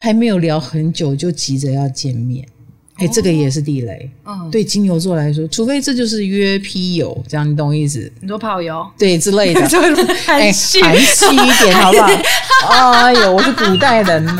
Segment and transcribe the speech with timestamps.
[0.00, 2.46] 还没有聊很久就急着要见面。
[2.98, 4.10] 哎，这个也是地雷。
[4.24, 8.10] 嗯，对金牛座来说，除非这就是约批友，这样你懂我意思？
[8.20, 8.84] 你说炮友？
[8.98, 9.60] 对之类的。
[10.24, 12.90] 含蓄，含蓄一点，好不好？
[12.90, 14.36] 哎呦，我是古代人呐。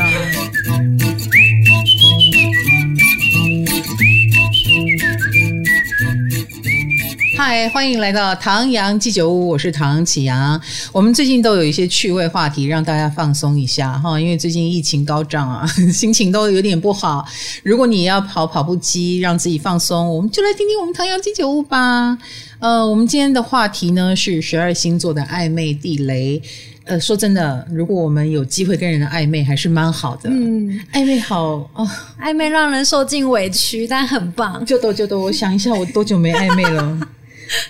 [7.41, 10.59] 嗨，欢迎来到唐阳鸡酒屋，我是唐启阳。
[10.91, 14.19] 我们最近都有一些趣味话题，让大家放松一下哈。
[14.19, 17.25] 因为最近疫情高涨啊， 心情都有点不好。
[17.63, 22.17] 如果你要跑跑步机，让自己放松，我们就来听听我们唐阳鸡酒屋吧。
[22.59, 26.41] 呃，我们今天的话题呢是十二星座的暧昧地雷。
[26.83, 30.29] 呃，说真的，如果我们有机会跟人的暧昧，还是蛮好的。
[30.29, 31.89] 嗯，暧昧好哦，
[32.21, 34.65] 暧昧让人受尽委屈，但很棒。
[34.65, 36.99] 就多就多，我想一下，我多久没暧昧了？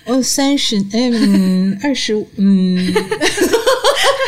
[0.06, 2.94] 哦，三十，哎，嗯，二十五，嗯，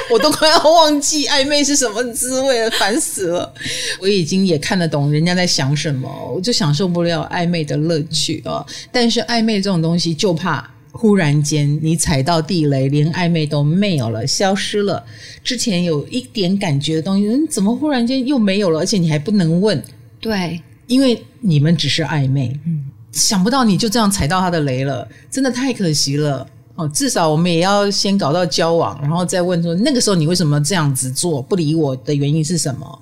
[0.10, 3.54] 我都快要忘记暧昧是什么滋味了，烦死了。
[4.00, 8.66] 我已经也看得懂人家在想什么，我就享受不了暧昧的乐趣啊。
[8.92, 15.04] 但是暧昧这种东西，就怕忽然间你踩到地雷，连暧昧都没有了，消失了。
[15.44, 18.80] 之前有一点感觉的东西，怎么忽然间又没有了？
[18.82, 19.82] 而且你还不能问，
[20.20, 22.91] 对，因为你们只是暧昧，嗯。
[23.12, 26.88] 想不到你就这样踩到他的雷了，真的太可惜了哦！
[26.90, 33.02] 至少我们也要先搞到交往，然后再问说那个时候你为什么这样子做，不理我的原因是什么？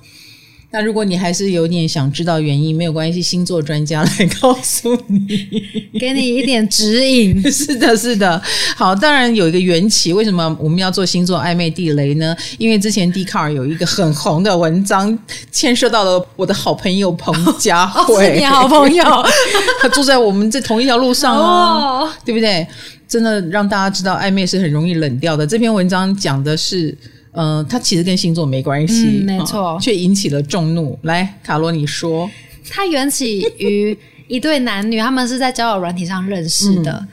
[0.72, 5.28] 那如果你还是有点想知道原因，没有关系，星座专家来告诉你，
[6.00, 7.42] 给你一点指引。
[7.52, 8.40] 是的，是的。
[8.76, 12.36] 好，当然有一个缘起，为什么我们要做星座暧昧地雷呢？
[12.60, 15.18] 因为之前 Dcard 有一个很红的文章，
[15.52, 19.04] 牵涉到了我的好朋友彭佳慧，哦、是你好朋友，
[19.82, 22.68] 他住在我们这同一条路上哦，对不对？
[23.08, 25.48] 真的让大家知道暧昧是很容易冷掉的。
[25.48, 26.96] 这篇文章讲的是。
[27.32, 30.98] 嗯、呃，他其实跟星座没关系，嗯、没错、哦，却引起了众怒。
[31.04, 32.30] 来，卡罗，你说，
[32.70, 37.08] 它缘起于一对男女，他们是在交友软体上认识的，嗯、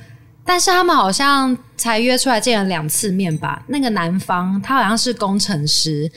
[0.45, 3.63] 但是他们好像才约出来见了两次面吧。
[3.69, 6.11] 那个男方他好像是工程师，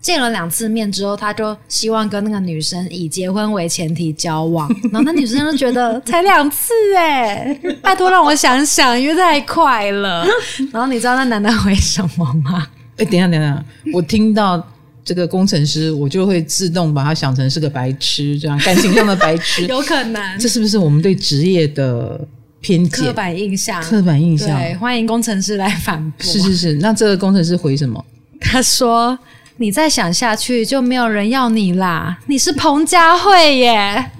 [0.00, 10.26] 见了两次面之后，他就希望跟那个女生以结婚为前提交往， 然后那女生就觉得才两次哎，拜托让我想想，因为太快了。
[10.72, 12.66] 然后你知道那男的回什么吗？
[13.00, 14.64] 哎，等一下，等一下， 我听到
[15.04, 20.38] 这个工程师，我就会自动把他想成是个白痴，这样感情上的白痴， 有可能。
[20.38, 22.20] 这是不是我们对职业的
[22.60, 23.82] 偏见、刻板印象？
[23.82, 24.48] 刻板印象。
[24.60, 26.24] 对，欢迎工程师来反驳。
[26.24, 28.04] 是是是，那这个工程师回什么？
[28.40, 29.18] 他说。
[29.60, 32.16] 你再想下去就没有人要你啦！
[32.28, 34.10] 你是彭佳慧耶，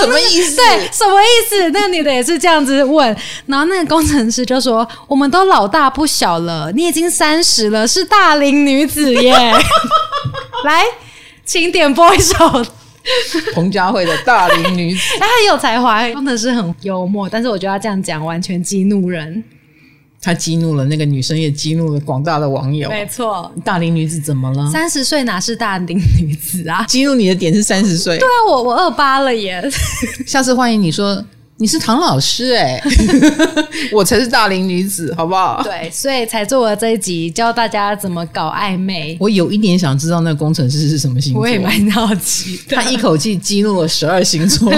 [0.00, 0.56] 什么意思？
[0.56, 1.68] 对，什么意思？
[1.68, 3.14] 那个女的也是这样子问，
[3.44, 9.34] 然后那个工程师就说：“我们都老大不小了，你已经三十了，是大龄女子耶。”
[10.64, 10.82] 来，
[11.44, 12.34] 请点播一首
[13.52, 14.98] 彭佳慧的《大龄女子》。
[15.20, 19.44] 她很有才华，工程师很幽默，但是我觉得他这样讲完全激怒人。
[20.24, 22.88] 他激怒了那个女生，也激怒了广大的网友。
[22.88, 24.70] 没错，大龄女子怎么了？
[24.70, 26.82] 三十岁哪是大龄女子啊？
[26.84, 28.16] 激怒你的点是三十岁。
[28.16, 29.62] 对啊，我我二八了耶。
[30.26, 31.22] 下次欢迎你说
[31.56, 32.82] 你是唐老师哎、欸，
[33.94, 35.62] 我才是大龄女子，好不好？
[35.62, 39.16] 对，所以才做了这一集，教大家怎么搞暧昧。
[39.20, 42.76] 我有一点想知道那个工程师是什么星座，我也蛮好奇的。
[42.76, 44.68] 他一口气激怒了十二星座。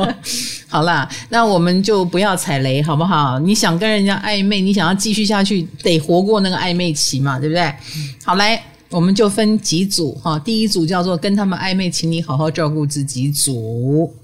[0.68, 3.38] 好啦，那我们就不要踩雷，好不好？
[3.38, 7.62] 你想跟人家暧昧，你想要继续下去，得活过那个暧昧期嘛，对不对？
[7.62, 10.38] 嗯、好，来，我们就分几组哈。
[10.38, 14.14] 第一组叫做跟他们暧昧，请你好好照顾自己组。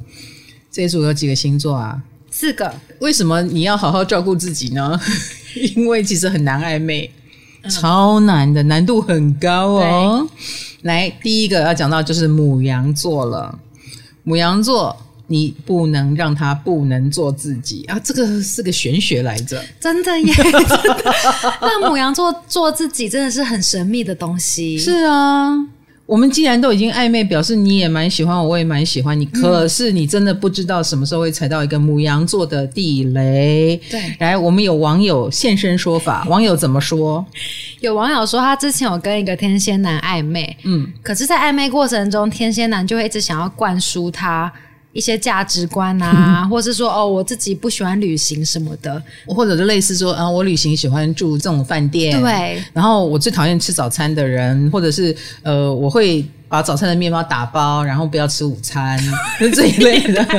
[0.77, 1.99] 这一组有几个星座啊？
[2.31, 2.71] 四个。
[2.99, 5.01] 为什么你要好好照顾自己呢？
[5.75, 7.11] 因为其实很难暧昧，
[7.71, 10.29] 超难的，难度很高哦。
[10.83, 13.59] 来，第一个要讲到就是母羊座了，
[14.23, 14.95] 母羊座。
[15.29, 17.99] 你不能让他不能做自己啊！
[17.99, 20.33] 这个是个玄学来着，真的耶！
[20.39, 21.13] 真的
[21.61, 24.79] 那牡羊座做自己真的是很神秘的东西。
[24.79, 25.51] 是啊，
[26.07, 29.29] 我们既然都已经暧昧，表示你也蛮喜欢我，我也蛮喜欢你。
[29.35, 33.81] 嗯、可是你真的不知道什么时候会踩到一个母羊座的地雷。
[33.91, 37.27] 对，来，我们有网友现身说法， 网友怎么说？
[37.81, 44.53] 有网友说他之前有跟一个天蝎男暧昧，嗯，可是，在暧昧过程中，天蝎男就会一直想要灌输他。
[44.97, 52.63] 一些价值观啊， 或是说哦，我自己不喜欢旅行什么的，或者是类似说，嗯，我旅行喜欢住这种饭店，对。
[52.73, 58.99] 然后我最讨厌吃早餐的人，或者是呃，我会把早餐的面包打包，然后不要吃午餐，
[59.55, 60.27] 这一类的。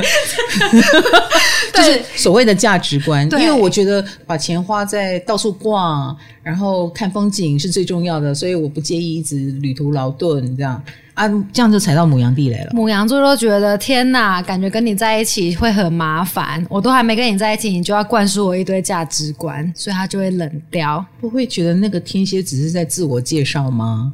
[1.78, 3.24] 就是所谓的价值观。
[3.32, 10.82] 因为我觉得把钱花在到处逛，然后看风景是最重要的，所以我不介意一直旅途劳顿这样
[11.14, 12.70] 啊，这样就踩到母羊地雷了。
[12.72, 21.04] 母羊座都觉得天哪，感觉跟你在一起会很麻烦，我都还没跟你在一起，你就要灌输我一堆价值观，所以他就会冷掉。
[21.20, 24.12] 不会觉得那个天蝎只是在自我介绍吗？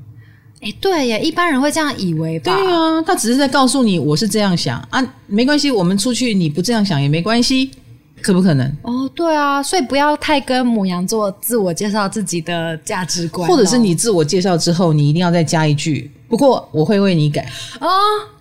[0.65, 2.55] 哎，对耶，一般人会这样以为吧？
[2.55, 7.71] 对啊，他只是在告诉你我是这样想啊，没关系，我们出去你不这样想也没关系，
[8.23, 8.67] 可不可能？
[8.81, 17.47] 哦，对啊，所以不要太跟母羊座自我介绍自己的价值观，或者是你自我介绍之后，你一定要再加一句，不过我会为你改
[17.81, 17.87] 哦，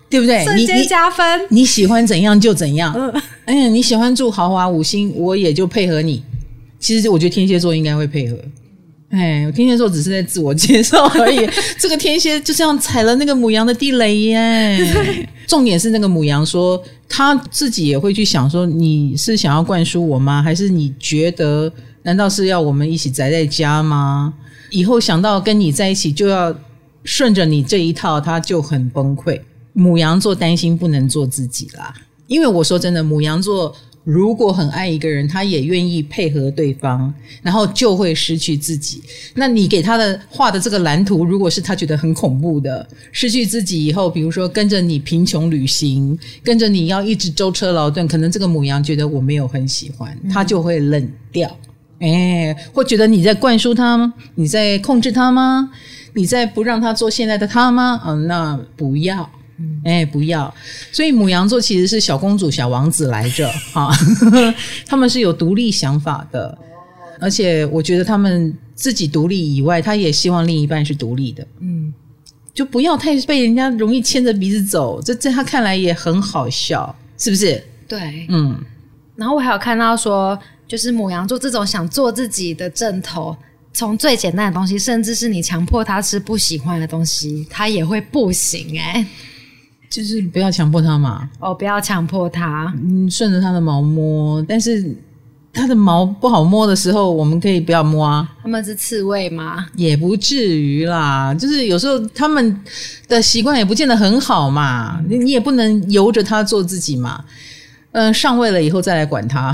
[0.10, 0.46] 对不对？
[0.46, 2.94] 瞬间加分你，你喜欢怎样就怎样。
[2.96, 6.24] 嗯，哎呀，你喜欢住豪华五星，我也就配合你。
[6.80, 8.38] 其实我觉得天蝎座应该会配合。
[9.16, 11.48] 哎，我天蝎座只是在自我介绍而已。
[11.78, 15.30] 这个天蝎就这样踩了那个母羊的地雷耶。
[15.46, 20.42] 重点是那个母羊说，他自己也会去想说，你是想要灌输我吗？
[20.42, 21.72] 还是你觉得，
[22.02, 24.34] 难道是要我们一起宅在家吗？
[24.72, 26.56] 以后想到跟你在一起就要
[27.04, 29.40] 顺着你这一套，他就很崩溃。
[29.74, 31.94] 母羊座担心不能做自己啦，
[32.26, 33.76] 因为我说真的，母羊座。
[34.04, 39.02] 如果很爱一个人，他也愿意配合对方，然后就会失去自己。
[39.36, 51.58] 那你给他的画的这个蓝图，如果是他觉得很恐怖的，失去自己以后，比如说跟着你贫穷旅行，跟着你要一直舟车劳顿，可能这个母羊觉得我没有很喜欢，他就会冷掉。
[52.00, 54.14] 哎，会觉得你在灌输他吗？
[54.36, 55.72] 你在控制他吗？
[56.14, 58.02] 你在不让他做现在的他吗？
[58.06, 59.30] 嗯，那不要。
[59.84, 60.54] 哎、欸，不要！
[60.92, 63.92] 所以母羊座其实是小公主、小王子来着，哈，
[64.86, 66.58] 他们是有独立想法的，
[67.20, 71.94] 而且我觉得他们自己独立以外，他也希望另一半是独立的，嗯，
[72.54, 77.64] 就不要太被人家容易牵着鼻子走，这在他看来也很好笑，是不是？
[77.88, 78.60] 对，嗯。
[79.16, 83.38] 然后我还有看到说，就是母羊座这种想做自己的阵头，
[83.72, 89.06] 从最简单的东西，甚至是你强迫他吃不喜欢的东西，他也会不行哎、欸。
[89.94, 94.92] 就是不要强迫它嘛，哦，不要强迫它，嗯，顺着它的毛摸，但是
[95.54, 98.28] 它的毛不好摸的时候，我们可以不要摸啊。
[98.42, 99.68] 它们是刺猬吗？
[99.76, 102.60] 也不至于啦，就是有时候他们
[103.08, 107.24] 的习惯也不见得很好嘛，你、嗯、你也不能由着它做自己嘛。
[107.92, 109.52] 嗯、呃，上位了以后再来管它。
[109.52, 109.54] 哦、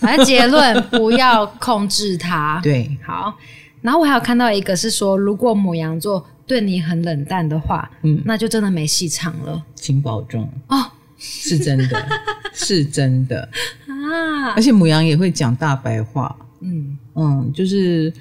[0.00, 2.58] 反正结论 不要控制它。
[2.62, 3.34] 对，好。
[3.82, 6.26] 然后我还有看到一个是说，如果母羊座。
[6.46, 9.62] 对你很冷淡的话，嗯，那就真的没戏唱了。
[9.74, 10.84] 请保重哦，
[11.18, 12.06] 是真的，
[12.54, 13.48] 是真的
[13.86, 14.50] 啊！
[14.54, 18.12] 而且母羊也会讲大白话，嗯嗯，就是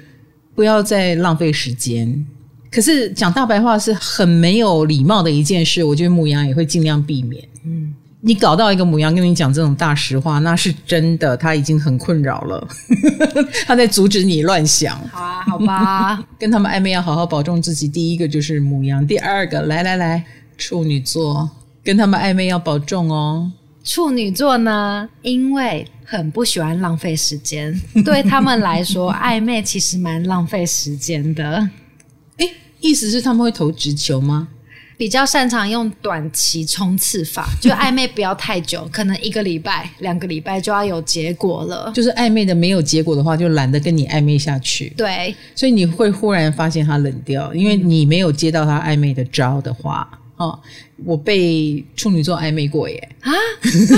[0.56, 2.26] 不要再浪费时间。
[2.72, 7.48] 可是讲大白话是很没有礼貌的一件事，我觉得母羊也会尽量避免。
[7.64, 7.94] 嗯。
[8.28, 12.68] 你搞到一个母羊跟你讲这种大实话，那是真的，他已经很困扰了，
[13.68, 14.98] 他在阻止你乱想。
[15.10, 17.88] 好啊，好吧， 跟他们暧昧要好好保重自己。
[17.88, 20.26] 第一个就是母羊，第二个来来来，
[20.58, 21.48] 处女座
[21.84, 23.52] 跟他们暧昧要保重哦。
[23.84, 31.70] 处女座呢，因为很不喜欢浪费时间，对他们来说，暧昧其实蛮浪费时间的。
[32.38, 32.52] 诶，
[32.82, 34.48] 意思是他们会投直球吗？
[34.98, 41.92] 比较擅长用短期冲刺法，就暧昧不要太久，可能一个礼拜、两个礼拜就要有结果了。
[41.94, 44.94] 就是暧昧的没有结果的话，就懒得跟你暧昧下去。
[44.96, 50.08] 对，所以你会忽然发现他冷掉，因为你没有接到他暧昧的招的话。
[50.38, 50.58] 哦，
[51.06, 53.32] 我被处女座暧昧过耶啊，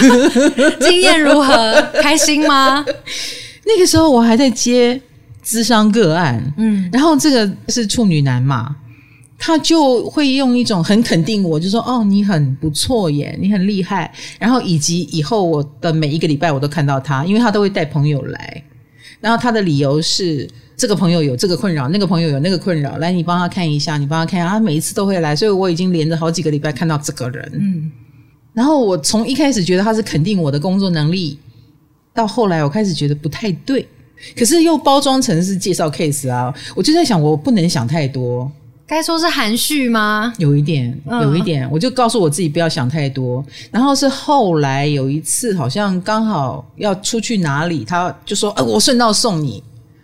[0.82, 1.82] 经验如何？
[2.00, 2.86] 开心吗？
[3.66, 5.00] 那个时候我还在接
[5.44, 8.76] 咨商个案，嗯，然后这个是处女男嘛。
[9.38, 18.64] 他就会用一种很肯定我，就说：“哦，你很不错耶，你很厉害。”然后以及以后我的每一个礼拜我都看到他，因为他都会带朋友来。
[19.20, 24.50] 然后他的理由是这个朋友有这个困扰，那个朋友有那个困扰，来你帮他看一下，你帮他看一下。
[24.50, 27.52] 他每一次都会来，所以我已经连着好几个礼拜看到这个人。
[27.54, 27.92] 嗯。
[28.54, 31.38] 然后我从一开始觉得他是肯定我的工作能力，
[32.12, 33.88] 到后来我开始觉得不太对，
[34.36, 38.52] 可是又包装成是介绍 case 啊，我就在想，我不能想太多。
[38.88, 40.34] 该说是含蓄吗？
[40.38, 43.46] 有一点，有一点，嗯、我就告诉我自己不要想太多。
[43.70, 49.62] 然后是后来有一次，好像刚好要出去哪里，他就说：“呃，我顺道送你。”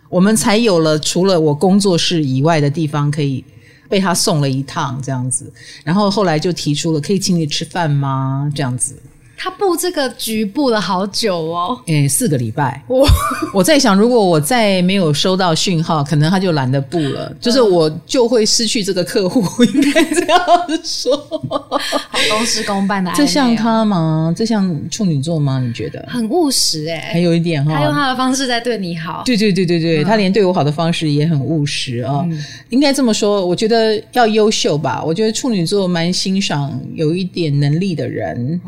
[0.09, 3.43] 我们才有了除了我工作室以外的地方可以
[3.89, 5.51] 被他送了一趟这样子。
[5.83, 8.51] 然后后来就提出了可以请你吃饭吗？
[8.53, 8.95] 这样子。
[9.35, 12.81] 他布这个局布了好久哦，诶，四个礼拜。
[12.87, 13.05] 我
[13.53, 20.39] 我在想，如果我再没有收到讯号，可能他就懒得布了，就是我就会失去这个客户，应该这样
[20.83, 21.17] 说。
[21.17, 24.33] 好公事公办的，这像他吗？
[24.35, 25.59] 这像处女座吗？
[25.59, 26.05] 你觉得？
[26.07, 29.23] 很务实诶，还有一点哈，他用他的方式在对你好。
[29.25, 32.25] 对对对对对，他连对我好的方式也很务实啊。
[32.69, 35.03] 应该这么说，我觉得要优秀吧。
[35.03, 38.61] 我觉得处女座蛮欣赏有一点能力的人。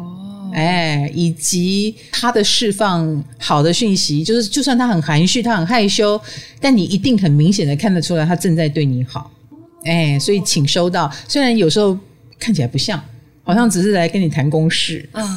[0.56, 6.20] 哎，以及他的释放好的讯息，就是就算他很含蓄，他很害羞，
[6.62, 9.30] 但你一定很明显的看得出来，他正在对你好。
[9.84, 11.98] 哎，所以请收到，虽然有时候
[12.40, 12.98] 看起来不像，
[13.44, 15.08] 好像只是来跟你谈公事。
[15.12, 15.28] 嗯，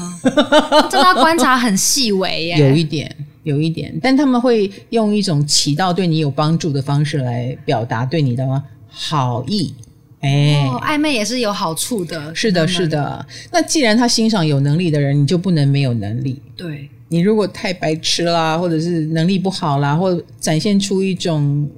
[0.89, 8.47] 这他观察很细微耶，有一点，有一点，但他们会用一种起到对你有帮助的方式来表达对你的
[8.89, 9.75] 好意。
[10.21, 12.35] 哎，哦，暧昧也是有好处的。
[12.35, 13.25] 是的，是的。
[13.53, 16.43] 那既然他欣赏有能力的人，你就不能没有能力。
[16.57, 21.69] 对，你如果太白痴啦，或者是能力不好啦，或展现出一种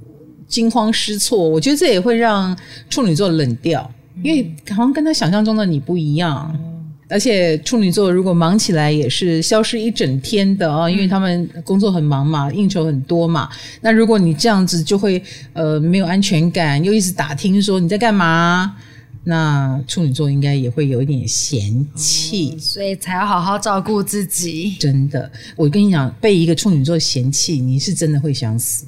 [0.49, 2.57] 惊慌失措，我觉得这也会让
[2.89, 6.51] 处女座冷掉，嗯，因为好像跟他想象中的你不一样。
[6.55, 6.80] 嗯
[7.11, 13.49] 而且处女座如果忙起来也是消失一整天的啊，因为他们工作很忙嘛，应酬很多嘛。
[13.81, 18.77] 那如果你这样子就会呃没有安全感，又一直打听说你在干嘛，
[19.25, 24.77] 那处女座应该也会有一点嫌弃，嗯，所以才要好好照顾自己。
[24.79, 28.87] 真的，我跟你讲，被一个处女座嫌弃，你是真的会想死。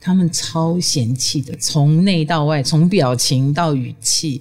[0.00, 4.40] 他们超嫌弃的，从内到外，从表情到语气。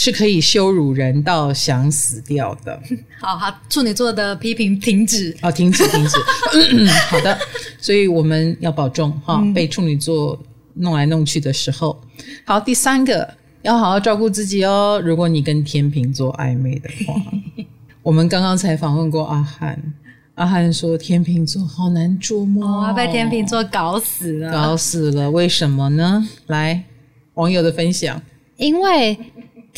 [0.00, 2.80] 是可以羞辱人到想死掉的。
[3.20, 5.36] 好好，处女座的批评停止。
[5.42, 6.16] 哦，停止，停止。
[7.10, 7.36] 好的，
[7.80, 10.40] 所以我们要保重哈，被处女座
[10.74, 12.00] 弄来弄去的时候。
[12.44, 13.28] 好，第三个
[13.62, 15.02] 要好好照顾自己哦。
[15.04, 17.20] 如果你跟天秤座暧昧的话，
[18.00, 19.82] 我们刚刚才访问过阿汉，
[20.36, 25.28] 阿汉说天秤座好难捉摸，哦，被天秤座搞死了，搞死了。
[25.28, 26.28] 为什么呢？
[26.46, 26.84] 来，
[27.34, 28.22] 网友的分享，
[28.58, 29.18] 因为。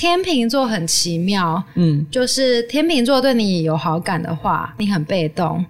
[0.00, 5.62] 天秤座很奇妙，嗯，就是天秤座对你有好感的话，你很被动，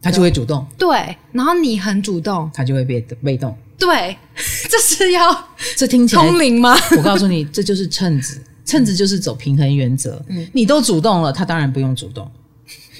[0.00, 4.16] 他就会主动，对，然后你很主动，他就会被被动，对，
[4.68, 6.74] 这是要这听起来通灵吗？
[6.98, 12.28] 我告诉你， 这就是秤子，秤子就是走平衡原则，嗯，你都主动了，他当然不用主动，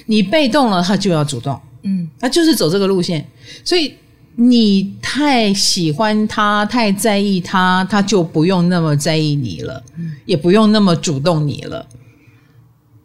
[0.05, 3.27] 你被动了，他就要主动，嗯，他就是走这个路线，
[3.65, 3.93] 所以。
[4.35, 11.85] 你太喜欢他，太在意他，他就不用那么在意你了，嗯、也不用那么主动你了。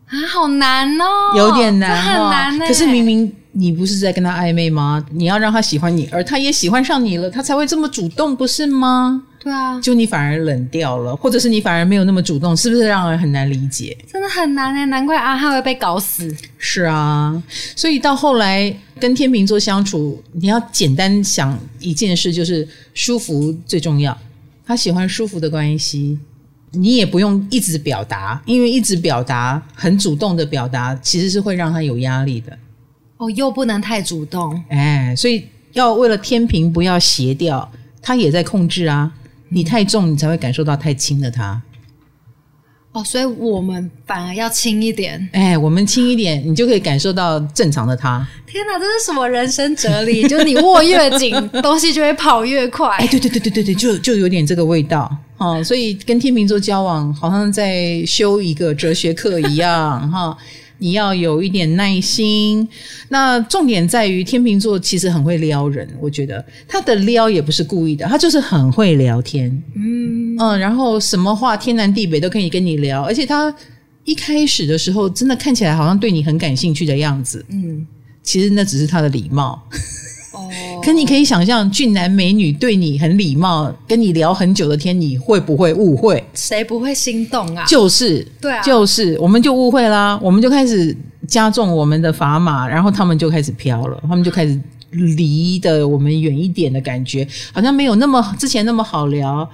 [0.07, 1.05] 啊，好难哦，
[1.37, 2.59] 有点难，很难。
[2.67, 5.05] 可是明明你不是在跟他暧昧吗？
[5.13, 9.23] 你要让他喜欢你，而他也喜欢上你了，他才会这么主动，不是吗？
[9.41, 13.97] 对啊，就你反而冷掉了，或者是你反而没有那么主动，是不是让人很难理解？
[14.13, 16.35] 真的很难诶，难怪阿汉会被搞死。
[16.59, 17.41] 是啊，
[17.77, 24.17] 所以到后来跟天秤座相处，你要简单想一件事，就是舒服最重要。
[24.67, 26.19] 他喜欢舒服的关系，
[26.73, 32.59] 你也不用一直表达，因为一直表达很主动的表达，其实是会让他有压力的。
[33.19, 37.71] 哦，又不能太主动，哎，所以要为了天秤不要斜掉，
[38.03, 39.13] 他也在控制啊。
[39.49, 41.63] 你太重，你才会感受到太轻的它。
[42.93, 45.29] 哦，所以我们反而要轻一点。
[45.33, 48.27] 哎，我们轻一点，你就可以感受到正常的它。
[48.47, 50.23] 天哪，这是什么人生哲理？
[50.29, 52.89] 就是你握越紧，东西就会跑越快。
[52.97, 55.15] 哎，对对对对对对，就就有点这个味道。
[55.37, 60.37] 哦，所以跟天秤座交往，好像在修一个哲学课一样，哈。
[60.79, 62.69] 你要有一点耐心。
[63.09, 69.51] 那重点在于天秤座其实很会撩人，我觉得他的撩也不是故意的，他就是很会聊天。
[69.75, 73.55] 嗯嗯，然后什么话天南地北都可以跟你聊，而且他
[74.05, 77.45] 一开始的时候真的看起来好像对你很感兴趣的样子。
[77.51, 77.87] 嗯，
[78.23, 79.63] 其实那只是他的礼貌。
[80.83, 86.25] 可你可以想象，俊男美女对你很礼貌，跟你聊很久的天，你会不会误会？
[86.33, 87.65] 谁不会心动啊？
[87.67, 94.59] 就是，对啊，就是，我们就误会啦，我们就开始加重我们的砝码，然后他们就开始飘了，他们就开始
[94.91, 99.47] 离的我们远一点的感觉，好像没有那么之前那么好聊，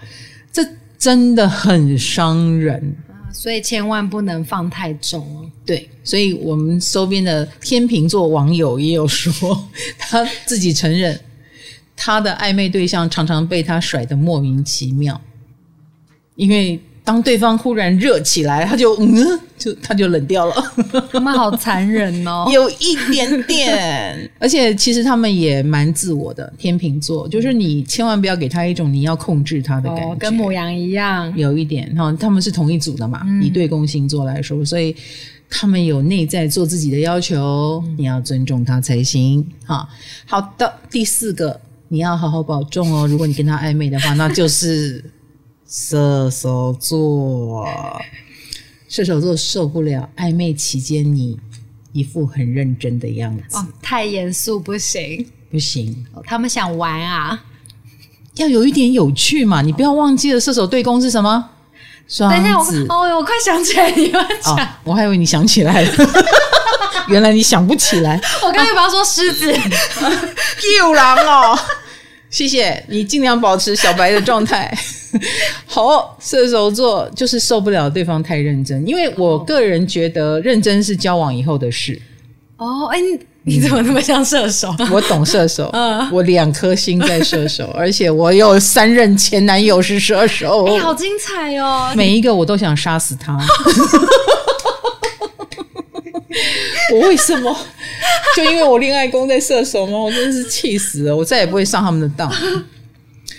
[0.53, 0.65] 这
[0.97, 2.95] 真的很伤人。
[3.35, 5.51] 所以千万不能放太重哦。
[5.67, 11.19] 对，所以我们周边的天秤座网友也有说，他自己承认
[11.97, 15.21] 他的暧昧对象常常被他甩得莫名其妙，
[16.37, 20.55] 因为当对方忽然热起来，他就嗯，就他就冷掉了。
[21.13, 24.31] 他们好残忍哦， 有一点点。
[24.39, 32.11] 而且其实他们也蛮自我的，天秤座就是你千万不要给他一种你要控制他的感觉，哦、跟母羊一样，有一点哈。
[32.19, 34.97] 他们是同一组的嘛，嗯、以对宫星座来说，所以
[35.51, 39.47] 他们有内在做自己的要求，嗯、你要尊重他才行。
[39.67, 39.87] 哈，
[40.25, 43.07] 好的，第四个你要好好保重哦。
[43.07, 45.05] 如果你跟他暧昧的话，那就是。
[45.77, 47.67] 射手座，
[48.89, 51.37] 射手座受不了暧昧期间你
[51.93, 57.43] 一副很认真的样子，哦，太严肃不行，不行，哦，他们想玩啊，
[58.37, 61.51] 要有一点有趣嘛，你不要忘记了射手对攻是什么？
[62.07, 62.37] 双子。
[62.37, 65.93] 等一下，我哦，我快想起来你们讲，哦，我还以为你想起来了，
[67.11, 68.21] 原来你想不起来。
[68.45, 69.53] 我刚才不要说狮子，
[70.79, 71.59] 又狼哦。
[72.31, 74.73] 谢谢你，尽量保持小白的状态。
[75.67, 82.01] 好，射手座就是受不了对方太认真，因为我个人觉得认真是交往以后的事。
[82.57, 82.99] 哦，哎，
[83.43, 84.75] 你怎么那么像射手？
[84.91, 91.93] 我懂射手， 嗯，我两颗心在射手，而且我有三任前男友是射手，哎，好精彩哦！
[91.97, 93.37] 每一个我都想杀死他。
[96.93, 97.57] 我为什么？
[98.37, 99.99] 就因为我恋爱宫在射手吗？
[99.99, 101.17] 我真的是气死了！
[101.17, 102.31] 我再也不会上他们的当。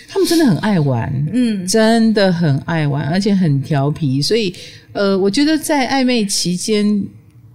[0.08, 4.22] 他们真的很爱玩，嗯，真的很爱玩，而且很调皮。
[4.22, 4.54] 所以，
[4.92, 7.04] 呃，我觉得在暧昧期间，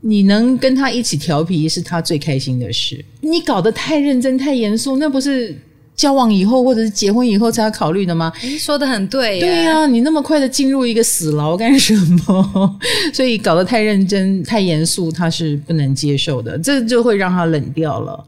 [0.02, 3.04] 你能跟他一起调皮，是他最开心的事。
[3.22, 5.56] 你搞得太认真、太严肃，那不是？
[5.94, 8.32] 交往以后，或者是结婚以后才要考虑的吗？
[8.42, 9.40] 诶，说的很对。
[9.40, 11.94] 对呀、啊，你那么快的进入一个死牢干什
[12.26, 12.80] 么？
[13.14, 18.26] 所以搞得太认真、太严肃，他是不能接受的，这就会让他冷掉了，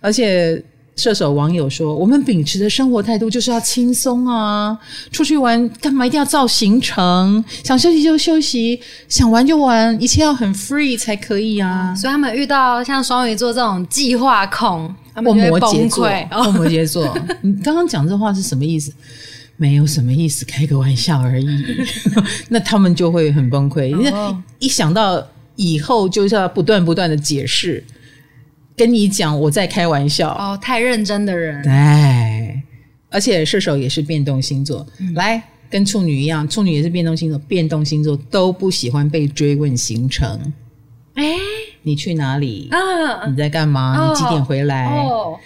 [0.00, 0.62] 而且。
[1.00, 4.78] 射手网友说：“我们秉持的生活态度就是要轻松啊！
[5.10, 7.42] 出去玩干嘛一定要照行程？
[7.64, 8.78] 想休息就休息，
[9.08, 16.28] 想玩就玩，一切要很 free 才可以啊！”所以他们遇到像双鱼座这种计划控，他们就会崩溃。
[16.28, 18.92] 或摩羯座，你刚刚讲这话是什么意思？
[19.56, 21.46] 没有什么意思，开个玩笑而已。
[22.50, 24.12] 那他们就会很崩溃，因为
[24.58, 25.26] 一想到
[25.56, 27.82] 以后就是要不断不断的解释。
[28.80, 30.30] 跟你讲，我在开玩笑。
[30.30, 32.62] 哦，太认真的人，对，
[33.10, 40.50] 而且射手也是变动星座，嗯、来跟处女一样，处女也是变动星座，变动星座都不喜欢被追问行程。
[41.12, 41.24] 哎，
[41.82, 42.70] 你去哪里？
[42.70, 43.98] 啊，你在干嘛？
[43.98, 44.86] 哦、你几点回来？
[44.86, 45.38] 哦，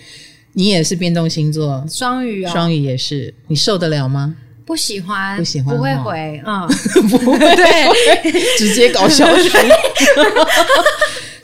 [0.53, 4.37] 你也是变动星座，双鱼啊、哦，双鱼也是，你受得了吗？
[4.65, 6.69] 不喜欢，不喜欢，不会回，嗯，
[7.11, 9.51] 不会，对， 直接搞消失。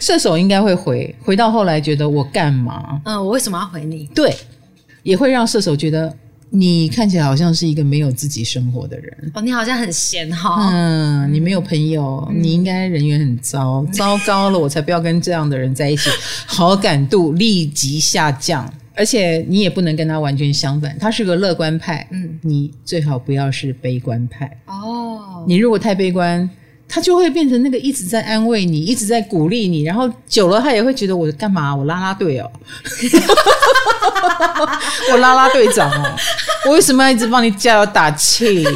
[0.00, 3.00] 射手应该会回，回到后来觉得我干嘛？
[3.04, 4.06] 嗯，我为什么要回你？
[4.14, 4.34] 对，
[5.02, 6.12] 也会让射手觉得
[6.48, 9.32] 你看起来好像是一个没有自己生活的人。
[9.34, 10.70] 哦，你好像很闲哈、哦。
[10.72, 16.08] 嗯，你没有朋友，嗯、你应该人缘很糟，糟糕了，我才不要跟这样的人在一起，
[16.48, 18.72] 好感度立即下降。
[18.96, 24.50] 而且你也不能跟他完全相反，他是个乐观派，嗯，你最好不要是悲观派。
[24.66, 26.48] 哦，你如果太悲观。
[26.90, 31.74] 他就会变成那个一直在安慰你，一直在鼓励你，然后久了他也会觉得我干嘛？
[31.74, 32.50] 我拉拉队哦，
[35.12, 36.16] 我拉拉队长哦，
[36.66, 38.66] 我为什么要一直帮你加油打气？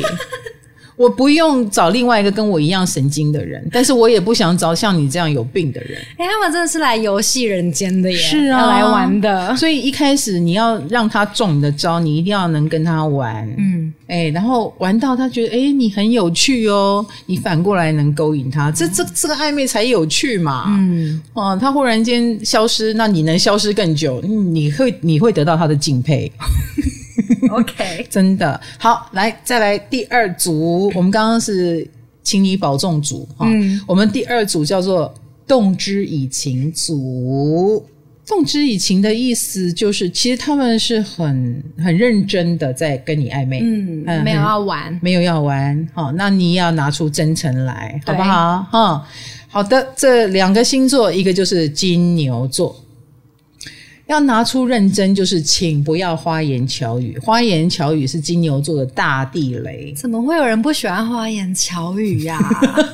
[0.96, 6.00] 我不用找另外一个跟我一样神经的人，但是我也不想找像你这样有病的人。
[6.16, 9.56] 哎、欸，他们真的是来游戏人间的耶，是啊，要来玩的。
[9.56, 26.30] 所以一开始你要让他中你的招，你一定要能跟他玩，嗯，哎、欸，然后玩到他觉得哎、欸、你很有趣哦，你反过来能勾引他，这这这个暧昧才有趣嘛，嗯，哦，他忽然间消失，那你能消失更久，你会你会得到他的敬佩。
[27.50, 30.90] OK，真的好，来再来第二组。
[30.94, 31.88] 我们刚刚是
[32.22, 35.12] 请你保重组哈，嗯，我们第二组叫做
[35.46, 37.84] 动之以情组。
[38.26, 45.88] 动之以情的意思就是，其实他们是很很认真的在跟你暧昧，嗯，嗯没有要玩，没有要玩。
[45.92, 48.62] 好，那你也要拿出真诚来，好不好？
[48.72, 49.06] 哈，
[49.48, 52.74] 好的，这两个星座，一个就是金牛座。
[54.06, 57.18] 要拿出认真，就是请不要花言巧语。
[57.20, 59.94] 花言巧语是金牛座的大地雷。
[59.96, 62.38] 怎么会有人不喜欢花言巧语呀？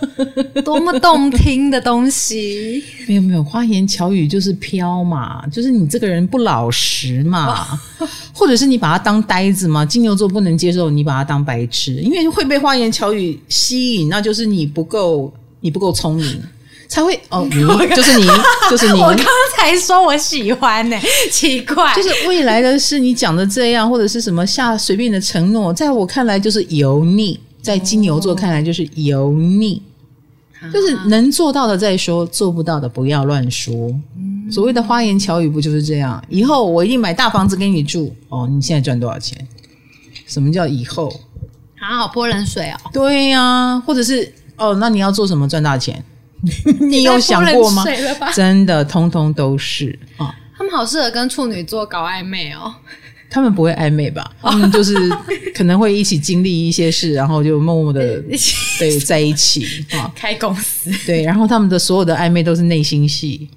[0.65, 2.83] 多么动听的东西！
[3.09, 7.67] 没有没有，花言巧语就是飘嘛，就是你这个人不老实嘛，
[8.33, 9.85] 或者是你把他当呆子嘛。
[9.85, 16.41] 金牛座不能接受你把他当白痴，因为会被花言巧语吸引，那就是你不够，你不够聪明。
[16.91, 18.27] 才会哦，你就是你，
[18.69, 19.01] 就是你。
[19.01, 19.25] 我刚
[19.57, 27.39] 才说我喜欢呢、欸， 奇怪，就是未来的事，你讲的这样，或者是什么下随便的承诺，在我看来就是油腻。
[27.63, 29.83] 在金牛座看来就是油腻，
[30.63, 33.75] 哦、就是能做到的再说，做不到的不要乱说。
[34.17, 36.25] 嗯、所谓的花言巧语不就是这样？
[36.31, 39.47] 以后我一定买大房子给你住哦，你现在赚多少钱？
[40.27, 41.13] 什么叫以后？
[41.79, 42.77] 啊，好泼冷水哦。
[42.95, 46.03] 对呀、啊，或者是哦，那你要做什么赚大钱？
[46.81, 47.85] 你有想过吗？
[48.35, 50.27] 真的，通通都是啊。
[50.27, 52.75] 哦、他们好适合跟处女座搞暧昧哦。
[53.33, 54.29] 他们不会暧昧吧？
[54.43, 54.93] 他们就是
[55.55, 58.21] 可能会一起经历一些事，然后就默默的
[58.79, 63.49] 对在一起啊，开公司对，然后他们的所有的暧昧都是内心戏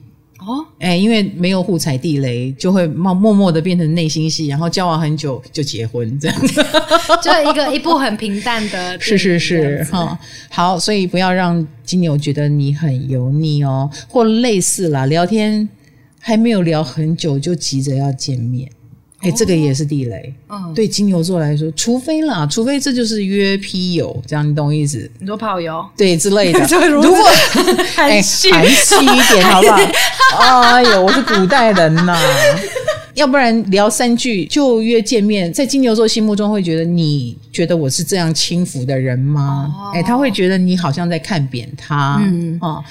[0.46, 6.48] 哦，哎，因为没有互踩地雷，就会默默默的变成内心戏，然后交往很久就结婚这样。
[6.48, 6.62] 子，
[7.24, 15.68] 就一个一部很平淡的， 是是是哈，好，所以不要让金牛觉得你很油腻哦，或类似啦，聊天
[16.20, 18.70] 还没有聊很久就急着要见面。
[19.24, 20.34] 哎，这个也是地雷。
[20.50, 25.10] 嗯，对金牛座来说，除非啦，除非这就是约批友，这样你懂意思？
[25.20, 25.84] 你说炮友？
[25.98, 26.60] 对之类的。
[26.88, 27.24] 如果
[27.96, 30.60] 含蓄含蓄一点，好不好？
[30.62, 32.18] 哎呦，我是古代人呐。
[33.16, 39.72] 要不然聊三句就约见面，在金牛座心目中会觉得，你觉得我是这样轻浮的人吗？
[39.94, 42.84] 哎、哦，他会觉得你好像在看扁他，嗯哦，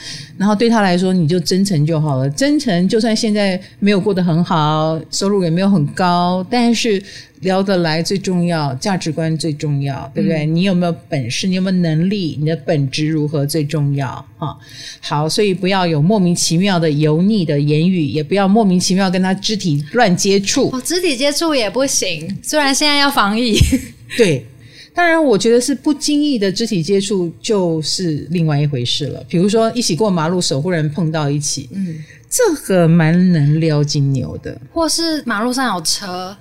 [0.43, 2.29] 然后对他来说，你就真诚就好了。
[2.31, 7.01] 真诚，就算现在没有过得很好，收入也没有很高，但是。
[7.43, 10.47] 聊得来最重要，价值观最重要，对不对？
[10.47, 11.49] 嗯、你有没有本事？
[11.49, 12.39] 你有没有能力？
[12.39, 14.55] 你的本质如何最重要啊？
[15.01, 20.71] 好，所以不要有莫名其妙的油腻的言语，也不要莫名其妙跟他肢体乱接触。
[20.73, 23.59] 哦，肢体接触也不行，虽然现在要防疫。
[24.17, 24.47] 对，
[24.95, 29.25] 当然，我觉得是不经意的肢体接触就是另外一回事了。
[29.29, 31.97] 比如说，一起过马路，手忽然碰到一起，嗯，
[32.29, 34.61] 这个蛮能撩金牛的。
[34.73, 36.37] 或是马路上有车。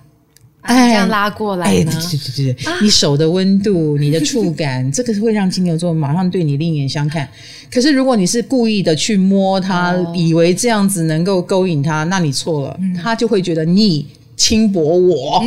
[0.62, 1.92] 哎，这样拉过来呢？
[1.92, 7.28] 哎，对对对你手的温度、你的触感， 这个是会让金牛座马上对你另眼相看。
[7.74, 14.06] 可是如果你是故意的去摸他，哦、以为这样子能够勾引他，那你错了，嗯、他就会觉得你
[14.42, 15.44] 轻薄我。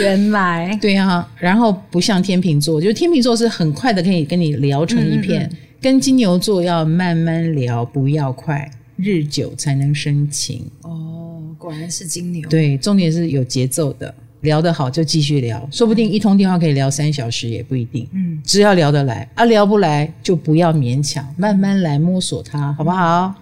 [0.00, 10.64] 原来对啊，然后不像天秤座，就是天秤座是很快的可以跟你聊成一片，嗯嗯，跟金牛座要慢慢聊，不要快，日久才能生情。
[10.84, 11.18] 哦。
[11.58, 14.12] 果然是金牛，对，重点是有节奏的，
[14.42, 23.34] 聊得好就继续聊，说不定一通电话可以聊三小时也不一定，嗯，只要聊得来啊，聊不来就不要勉强，慢慢来摸索它，好不好？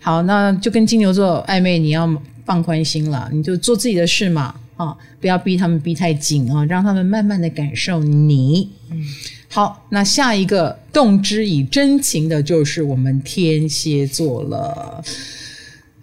[0.00, 2.08] 好，那就跟金牛座暧昧，你要
[2.44, 8.70] 放宽心了，你就做自己的事嘛，啊，不要逼他们逼太紧啊，让他们慢慢的感受你。
[8.90, 9.02] 嗯，
[9.48, 15.02] 好，那下一个动之以真情的就是我们天蝎座了。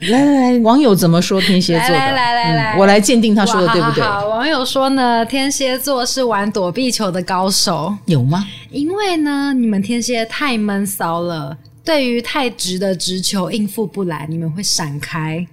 [0.09, 1.93] 来来来，网友怎么说天蝎座的？
[1.93, 4.03] 来来来来，我来鉴定他说的对不对？
[4.03, 8.45] 好，网友说呢，天蝎座是玩躲避球的高手，有吗？
[8.71, 15.45] 因为呢，你们天蝎太闷骚了，对于太直的直球应付不来，你们会闪开。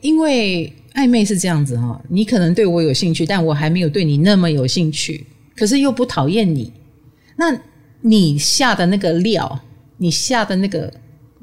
[0.00, 6.72] 因为暧昧是这样子哈，你可能对我有兴趣，但我还没有对你那么有兴趣，可是又不讨厌你，
[7.36, 7.56] 那
[8.00, 9.60] 你下的那个料，
[9.98, 10.92] 你下的那个。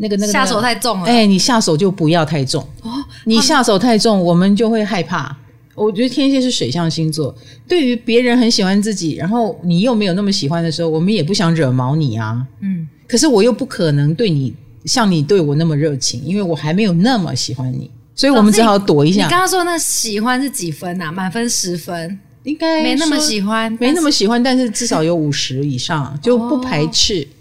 [0.02, 2.92] 那个那个下手太重了，哎，你下手就不要太重哦。
[3.26, 5.36] 你下手太重，我们就会害怕。
[5.76, 7.36] 我觉得天蝎是水象星座，
[7.68, 12.46] 对于别人很喜欢自己，然后你又没有那么喜欢的时候，我们也不想惹毛你啊。
[12.62, 14.54] 嗯，可是我又不可能对你
[14.86, 19.24] 像你对我那么热情，因为我还没有那么喜欢你，所以我们只好躲一下。
[19.26, 21.12] 你刚刚说那喜欢是几分啊？
[21.12, 27.22] 满分十分，应该没那么喜欢，没那么喜欢，但是至少有五十以上，就不排斥。
[27.22, 27.36] 哦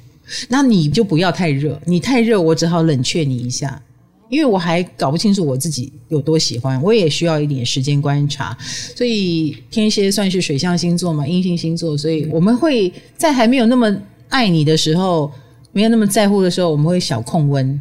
[0.48, 3.80] 那你就不要太热，你太热，我只好冷却你一下，
[4.28, 8.56] 因为我还搞不清楚我自己有多喜欢，我也需要一点时间观察。
[8.94, 13.94] 所以天蝎算是水象星座嘛，阴性星座，所以我们会在还没有那么
[14.28, 15.32] 爱你的时候，
[15.72, 17.80] 没有那么在乎的时候，我们会小控温。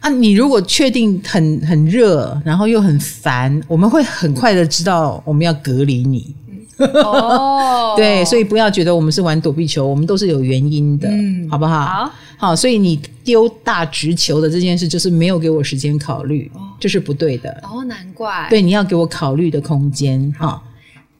[0.00, 6.34] 啊，你如果确定很很热，然后又很烦，我们会很快的知道我们要隔离你。
[6.78, 11.80] 哦， 对，所以不要觉得我们是玩躲避球，我们都是有原因的，嗯，好不好？
[11.84, 17.50] 好，好，所以你丢大直球的这件事，就是没有给我时间考虑，这、哦、是不对的。
[17.70, 18.46] 哦，难怪。
[18.50, 20.34] 对，你要给我考虑的空间。
[20.38, 20.60] 哈、哦，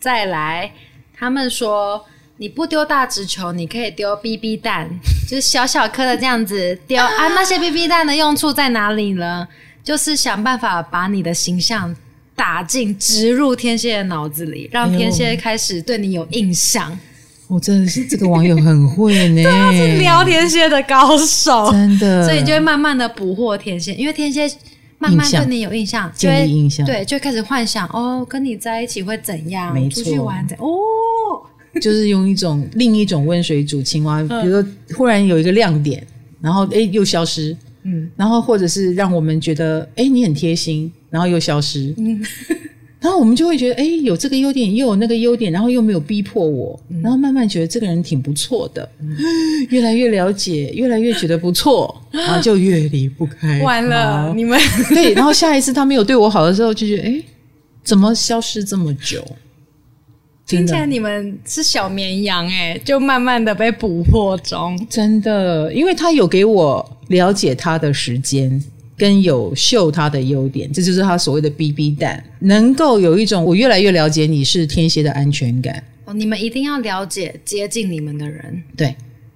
[0.01, 0.73] 再来，
[1.17, 2.05] 他们说
[2.39, 4.89] 你不丢大直球，你可以丢 BB 弹，
[5.29, 7.29] 就是小小颗的这样子丢啊。
[7.29, 9.47] 那些 BB 弹的用处在哪里呢？
[9.85, 11.95] 就是想办法把你的形象。
[12.43, 16.99] 打进、植入天蝎的脑子里，让天蝎开始对你有印象。
[17.47, 22.25] 我、哎、真的是这个网友很会呢， 他是撩天蝎的高手，真的。
[22.25, 24.51] 所以你就会慢慢的捕获天蝎，因为天蝎
[24.99, 29.73] 慢慢对你有印象，建立印象，对，就会开始幻想哦，跟你在一起会怎样？
[29.73, 30.67] 没错，出去玩怎样。
[30.67, 31.47] 哦，
[31.81, 36.05] 就是用一种另一种温水煮青蛙，比如说忽然有一个亮点，
[36.41, 42.21] 然后哎又消失，嗯，然后或者是让我们觉得哎你很贴心，然后又消失，嗯。
[43.03, 49.17] 然后我们就会觉得，哎，有这个优点，又有那个优点，然后又没有逼迫我，嗯、然后慢慢觉得这个人挺不错的，嗯、
[49.71, 53.61] 越来越了解，越来越觉得不错，然 后就越离不开。
[53.61, 54.57] 完了，你们
[54.95, 57.21] 对，然后下一次他没有对我好的时候，就觉得，哎，
[57.83, 59.21] 怎么消失这么久？
[60.47, 64.79] 听起来你们是小绵羊，哎，就慢慢的被捕获中。
[64.89, 68.63] 真的，因为他有给我了解他的时间。
[69.03, 75.83] 跟有秀他的优点，这就是他所谓的 BB 蛋，能够有一种我越来越了解你是天蝎的安全感。
[76.05, 78.95] 哦，你们一定要了解接近你们的人，对，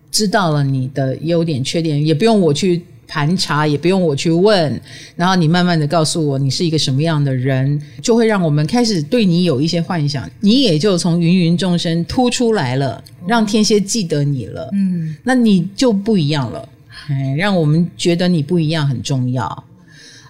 [0.08, 4.80] 知道了你的优点缺点，也不用我去盘查，也不用我去问，
[5.16, 16.68] 然后你慢慢的告诉我你是一个什么样的人，就会让我们开始对你有一些幻想，你也就从芸芸众生突出来了，让天蝎记得你了，嗯，那你就不一样了。
[17.08, 19.64] 哎，让我们觉得你不一样很重要，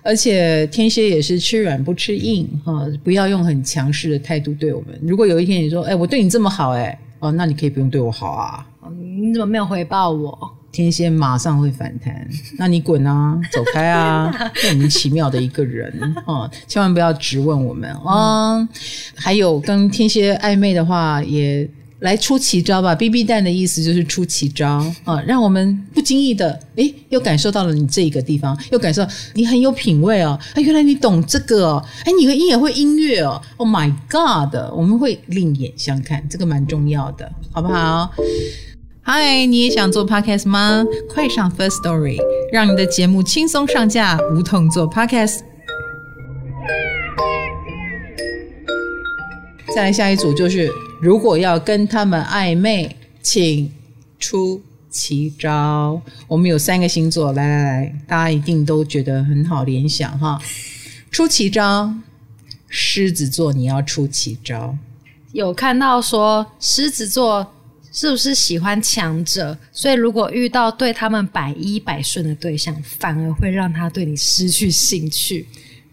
[0.02, 4.98] 而且天蝎也是吃软不吃硬哈，不要用很强势的态度对我们。
[5.02, 8.66] 如果有一天你说，哎，我对你这么好，哎，哦，那你可以不用对我好啊。
[9.18, 10.50] 你怎么没有回报我？
[10.70, 14.30] 天蝎马上会反弹，那你滚啊， 走开啊，
[14.64, 15.90] 莫名其妙的一个人
[16.26, 18.58] 啊，千万不要直问我们啊。
[18.58, 18.68] 嗯，
[19.14, 21.66] 还有跟天蝎暧昧的话也。
[22.00, 30.38] 来出奇招吧！BB 弹的意思就是出奇招啊，让我们不经意的，诶，又感受到了你这一个地方，又感受到你很有品味哦。
[30.54, 33.40] 哎，原来你懂这个哦，哎，你你也会音乐哦。
[33.56, 34.54] Oh my God！
[34.76, 38.10] 我们会另眼相看，这个蛮重要的，好不好？
[39.00, 40.84] 嗨，你也想做 Podcast 吗？
[41.08, 42.18] 快上 First Story，
[42.52, 45.38] 让你的节目轻松上架，无痛做 Podcast。
[49.76, 50.72] 再来下一组就是。
[51.02, 53.70] 如果要跟他们暧昧，请
[54.18, 56.00] 出奇招。
[56.26, 60.40] 我们有三个星座，来来来，大家一定都觉得很好联想哈。
[61.10, 61.94] 出奇招，
[62.70, 64.74] 狮子座，你要出奇招。
[65.32, 67.52] 有看到说狮子座
[67.92, 69.58] 是不是喜欢强者？
[69.70, 75.46] 所以如果遇到对他们百依百顺的对象，反而会让他对你失去兴趣。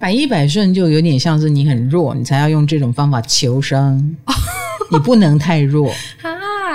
[0.03, 4.17] 百依百顺就有点像是你很弱，你才要用这种方法求生。
[4.91, 5.89] 你不能太弱，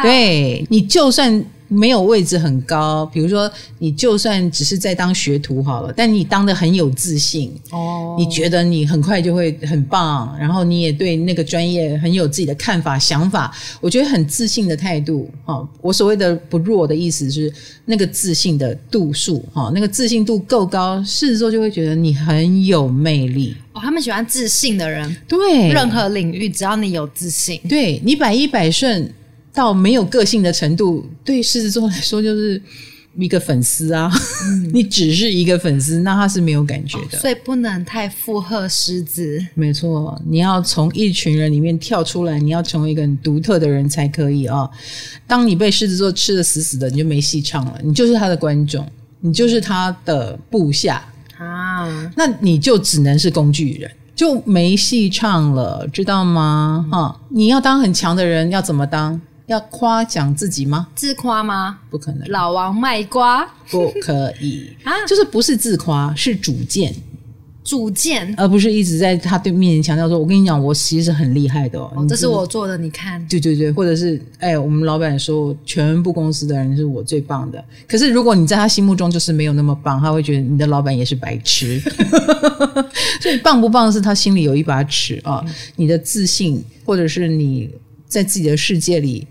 [0.03, 15.67] 对，你就算没有位置很高，比如说你就算只是在当学徒好了，但你当的很有自信哦，你觉得你很快就会很棒，然后你也对那个专业很有自己的看法想法，我觉得很自信的态度哈。
[15.83, 17.53] 我所谓的不弱的意思是
[17.85, 23.81] 那个自信的度数哈，那个自信度够高，狮子座就会觉得你很有魅力哦。
[23.83, 29.13] 他们喜欢自信的人，对，任何领域只要你有自信，对你百依百顺。
[29.53, 32.61] 到没有个性的程度，对狮子座来说就是
[33.17, 34.11] 一个粉丝啊。
[34.45, 37.19] 嗯、 你只是一个粉丝，那他是没有感觉的。
[37.19, 39.45] 所以不能太附和狮子。
[39.55, 44.69] 没错，你要从一群人里面跳出来，你要成为一个很独特的人才可以啊。
[45.27, 47.81] 当你被狮子座吃得死死的，你就没戏唱了。
[47.83, 48.87] 你就是他的观众，
[49.21, 51.03] 你就是他的部下
[51.37, 52.13] 啊。
[52.17, 56.87] 那你就只能是工具人，就没戏唱了，知道吗？
[56.93, 59.21] 哈、嗯，你要当很强的人，要怎么当？
[59.49, 60.89] 要夸奖自己吗？
[60.95, 61.81] 自夸吗？
[61.91, 62.29] 不可能。
[62.29, 64.93] 老王卖瓜，不可以 啊！
[65.07, 66.95] 就是不是自夸，是主见，
[67.65, 73.27] 主见，而不是一直在他对面前强调说：“我跟你讲，我其实很厉害的哦。”这是我做的，你看。
[73.27, 77.65] 对对对，或者是哎，我们老板说，全部公司的人是我最棒的。
[77.87, 81.81] 可是如果你在他心目中就是没有那么棒，他会觉得你的老板也是白痴。
[83.23, 85.43] 所以棒不棒是他心里有一把尺啊！
[85.77, 87.71] 你的自信，或者是你
[88.07, 89.27] 在自己的世界里。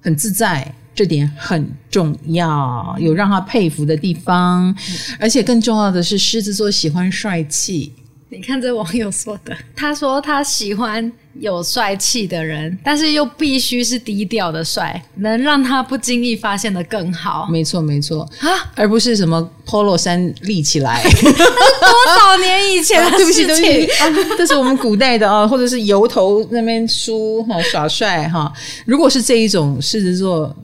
[0.00, 4.74] 很自在，这点很重要，有让他佩服的地方，
[5.18, 7.92] 而且更重要的是，狮子座喜欢帅气。
[8.32, 17.48] 你看这网友说的，他说他喜欢有帅气的人，但是又必须是低调的帅，能让他不经意发现的更好。
[17.50, 23.46] 没错，没错啊，而不是什么 Polo 衫立起来， 那是多少年以前的事情？
[23.48, 28.52] 对不起，对不起，啊，这是我们古代的啊，或者是油头那边梳哈耍帅哈。
[28.84, 30.54] 如果是这一种狮子座，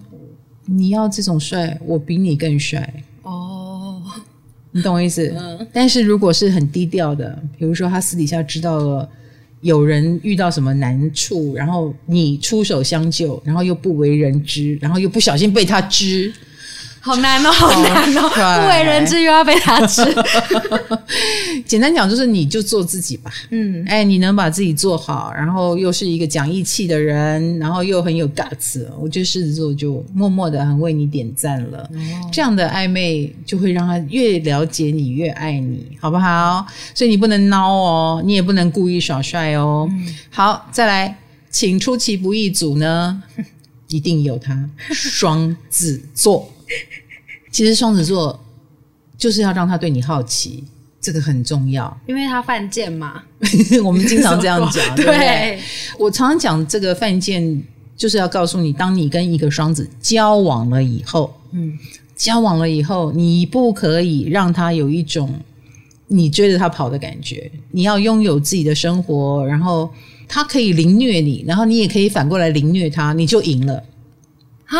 [0.66, 3.55] 你要这种帅，我比你更帅哦。
[4.76, 5.34] 你懂我意思？
[5.34, 9.08] 嗯，但是如果是很低调的，比如说他私底下知道了
[9.62, 16.30] 有人遇到什么难处，然后你出手相救，然后又不为人知，然后又不小心被他知，
[17.06, 18.28] 好难哦，好难哦，
[18.60, 20.02] 不为人知又要被他吃。
[21.64, 23.30] 简单讲就是，你就做自己吧。
[23.50, 31.78] 嗯，哎，你能把自己做好，然后又是一个讲义气的人，然后又很有 guts，我觉得狮子座就默默的很为你点赞了。
[31.78, 36.66] 哦，这样的暧昧就会让他越了解你越爱你，好不好？
[36.92, 39.86] 所以你不能孬哦，你也不能故意耍帅哦。
[39.88, 41.16] 嗯，好，再来，
[41.52, 43.22] 请出其不意组呢，
[43.86, 46.50] 一定有他，双子座。
[47.50, 48.38] 其实双子座
[49.16, 50.64] 就是要让他对你好奇，
[51.00, 53.22] 这个很重要，因为他犯贱嘛。
[53.85, 55.59] 我们经常这样讲， 对。
[55.98, 57.62] 我常常讲这个犯贱，
[57.96, 61.79] 就是要告诉你，当你跟一个双子交往了以后，嗯，
[62.14, 65.40] 交往了以后，你不可以让他有一种
[66.09, 69.90] 你追着他跑的感觉，你要拥有自己的生活，然后
[70.29, 73.83] 他可以凌虐你，然后你也可以反过来凌虐他，你就赢了
[74.66, 74.76] 啊。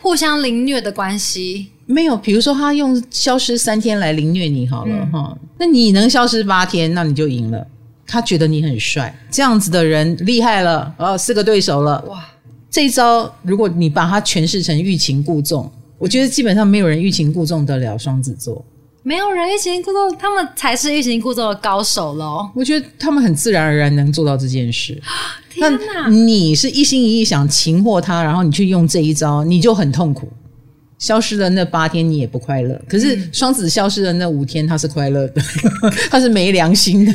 [0.00, 7.66] 互相凌虐的关系没有，比如说他用消失三天来凌虐你好了哈、嗯，那你能消失八天，那你就赢了。
[8.06, 12.24] 他觉得你很帅，这样子的人厉害了哦，四个对手了哇！
[12.70, 18.64] 这一招如果你把它诠释成欲擒故纵，我觉得基本上没有人欲擒故纵得了双子座，
[19.06, 22.50] 没有人欲擒故纵，他们才是欲擒故纵的高手喽。
[22.56, 25.00] 我觉得他们很自然而然能做到这件事。
[25.48, 26.08] 天哪！
[26.10, 30.28] 你是一心一意想擒获他，然后你去用这一招，你就很痛苦。
[30.98, 32.76] 消失的那八天，你也不快乐。
[32.88, 35.40] 可是双子消失的那五天，他是快乐的，
[36.10, 37.12] 他是没良心的。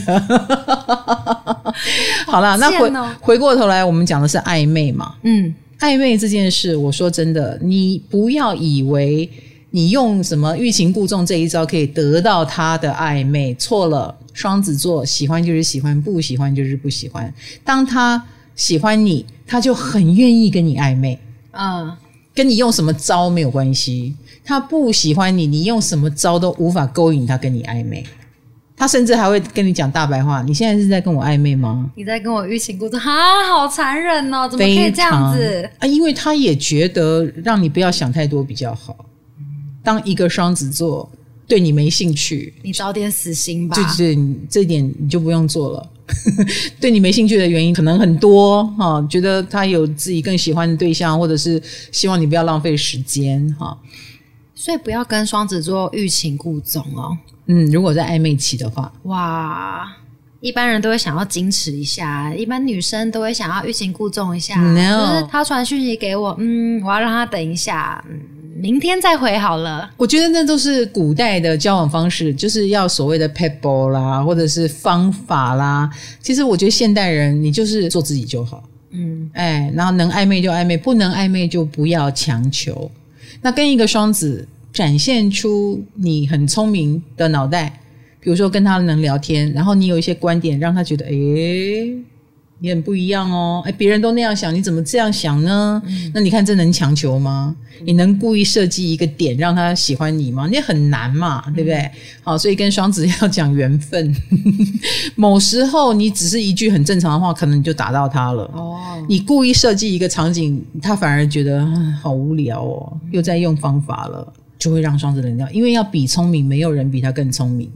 [2.25, 5.15] 好啦，那回回过头来，我们讲的是暧昧嘛？
[5.23, 9.29] 嗯，暧昧这件事，我说真的，你不要以为
[9.71, 14.15] 你用什么欲擒故纵这一招可以得到他的暧昧，错了。
[14.33, 17.33] 双子座喜欢就是喜欢，不喜欢就是不喜欢。
[17.63, 18.21] 当他
[18.55, 21.19] 喜欢你，他就很愿意跟你暧昧。
[21.51, 21.91] 嗯，
[22.33, 24.15] 跟你用什么招没有关系。
[24.43, 28.05] 他不喜欢你，你用什么招都无法勾引他跟你暧昧。
[28.75, 31.91] 他甚至还会跟你讲大白话：“你现在是在跟我暧昧吗？
[31.95, 32.99] 你在跟我欲擒故纵？
[32.99, 34.49] 啊，好残忍哦！
[34.49, 35.85] 怎么可以这样子啊？
[35.85, 39.05] 因为他也觉得让你不要想太多比较好。
[39.83, 41.09] 当一个双子座。”
[41.47, 43.75] 对你没兴趣，你早点死心吧。
[43.75, 45.89] 对对，这点你就不用做了。
[46.79, 53.77] 对你没兴趣的原因可能很多哈，觉得他有自己更喜欢的对象，或者是希望你不要浪费时间哈。
[54.55, 57.17] 所以不要跟双子座欲擒故纵哦。
[57.47, 59.93] 嗯，如果在暧昧期的话，哇，
[60.39, 64.55] 一般人都会想要矜持一下，一般女生都会想要欲擒故纵一下。
[64.55, 68.19] 就是他传讯息给我，嗯，我要让他等一下，嗯。
[68.55, 69.89] 明天再回好了。
[69.97, 75.89] 我觉得那都是古代的交往方式，就是要所谓的 pebble 啦，或者是方法啦。
[76.21, 78.63] 其实我觉得现代人，你就是做自己就好。
[78.91, 82.91] 嗯，哎，然后能暧昧就暧昧，不能暧昧就不要强求。
[83.41, 87.79] 那跟一个双子展现出你很聪明的脑袋，
[88.19, 91.95] 比如说跟他能聊天，然后你有一些观点让他觉得，诶
[92.63, 95.81] 你很不一样哦，哎，别人都那样想，你怎么这样想呢？
[95.87, 97.55] 嗯、那你看这能强求吗？
[97.79, 100.47] 嗯、你能故意设计一个点让他喜欢你吗？
[100.51, 101.77] 那很难嘛，对不对？
[101.77, 101.91] 嗯、
[102.23, 104.15] 好，所以跟双子要讲缘分。
[105.17, 108.43] 某时候你只是一句很正常的话，可能你就打到他了。
[108.53, 108.77] 哦，
[109.09, 111.67] 你故意设计一个场景，他反而觉得
[111.99, 115.49] 好无聊哦，又在用方法了，就会让双子冷掉。
[115.49, 117.71] 因为要比聪明，没有人比他更聪明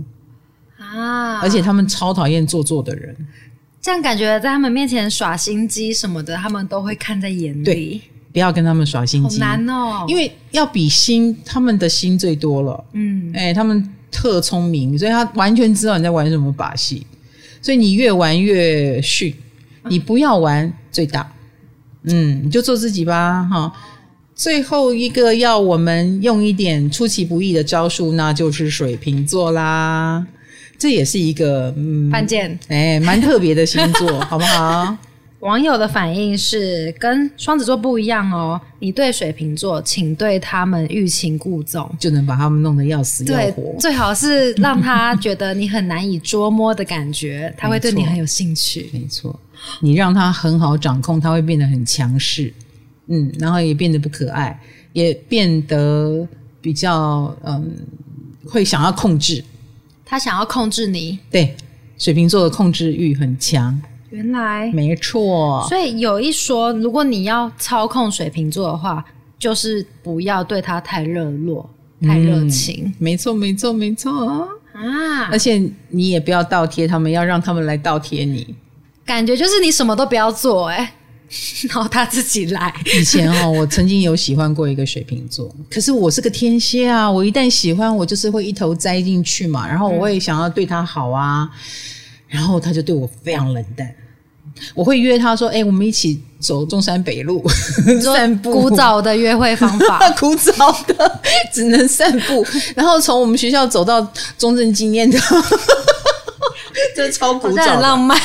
[0.78, 1.40] 啊！
[1.40, 3.16] 而且他们超讨厌做作的人。
[3.86, 7.64] 这样感觉在他们面前耍心机什么的，他们都会看在眼里。
[7.64, 8.02] 对，
[8.34, 10.04] 不要跟他们耍心机，好难哦。
[10.08, 12.84] 因为要比心，他们的心最多了。
[12.94, 17.06] 嗯，哎，他们特聪明，所以他完全知道你在玩什么把戏。
[17.62, 19.32] 所以你越玩越逊，
[19.88, 21.32] 你不要玩最大。
[22.06, 23.72] 嗯，你就做自己吧，哈。
[24.34, 30.26] 最后一个要我们用一点出其不意的招数，那就是水瓶座啦。
[30.78, 34.96] 这也是一个嗯，犯贱哎，蛮特别的星座， 好不好？
[35.42, 38.60] 网友的反应是跟双子座不一样哦。
[38.80, 43.62] 你对水瓶座，请对他们欲擒故纵，就能把他们弄得要死要活。
[43.62, 48.90] 对，最好是让他觉得你很难以捉摸的感觉， 他会对你很有兴趣。
[48.92, 49.40] 没错，
[49.82, 52.52] 你让他很好掌控，他会变得很强势，
[53.08, 54.60] 嗯，然后也变得不可爱，
[54.94, 56.28] 也变得
[56.60, 57.72] 比较嗯，
[58.48, 59.44] 会想要控制。
[60.06, 61.56] 他想要控制你，对，
[61.98, 63.82] 水瓶座的控制欲很强。
[64.12, 69.04] 原来没错，所以有一说，如果你要操控水瓶座的话，
[69.38, 71.70] 就是不要对他太热络、
[72.02, 72.84] 太热情。
[72.86, 75.28] 嗯，没错，没错，没错啊！
[75.32, 78.56] 而且你也不要倒贴他们，要让他们来倒贴你。
[79.04, 80.94] 感觉就是你什么都不要做，欸，哎，
[81.70, 82.74] 然后他自己来。
[82.86, 91.60] 以前哦，我曾经有喜欢过一个水瓶座，可是我是个天蝎啊，我一旦喜欢，我就是会一头栽进去嘛，然后我会想要对他好啊，嗯、
[92.28, 93.94] 然后他就对我非常冷淡。
[94.74, 97.44] 我会约他说：“哎、欸，我们一起走中山北路
[98.02, 101.20] 散步。”古早的约会方法， 古早的
[101.52, 104.02] 只能散步，然后从我们学校走到
[104.38, 105.44] 中正纪念堂，
[106.96, 108.18] 这超古早，很浪漫。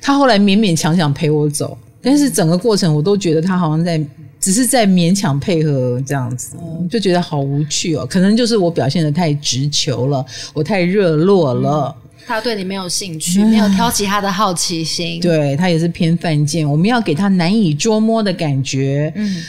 [0.00, 1.76] 他后来勉勉强强陪我走。
[2.00, 4.00] 但是整个过程，我都觉得他好像在，
[4.40, 6.56] 只是在勉强配合这样子，
[6.90, 8.06] 就觉得好无趣哦。
[8.06, 10.24] 可能就是我表现的太直球了，
[10.54, 11.96] 我太热络了。
[12.02, 15.20] 嗯，他对你没有兴趣，没有挑起他的好奇心。
[15.20, 19.12] 对，他也是偏犯贱，我们要给他难以捉摸的感觉。
[19.16, 19.42] 嗯。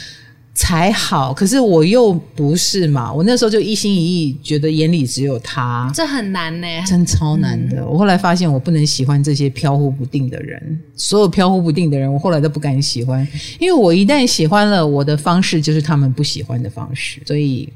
[0.60, 3.10] 才好，可是我又不是嘛。
[3.10, 7.78] 我那时候就一心一意，觉得眼里只有他，这很难呢，真超难的。
[7.80, 10.78] 嗯、我后来发现，我不能喜欢这些飘忽不定的人。
[10.94, 13.26] 所有飘忽不定的人，我后来都不敢喜欢，
[13.58, 17.22] 因为我一旦喜欢了，我的方式就是他们不喜欢的方式。
[17.24, 17.66] 所以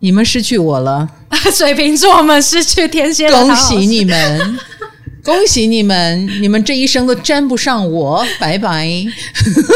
[0.00, 1.08] 你们失去我了，
[1.50, 4.58] 水瓶座，们失去天蝎，恭喜你们。
[5.24, 8.88] 恭喜你们，你们这一生都沾不上我， 拜拜。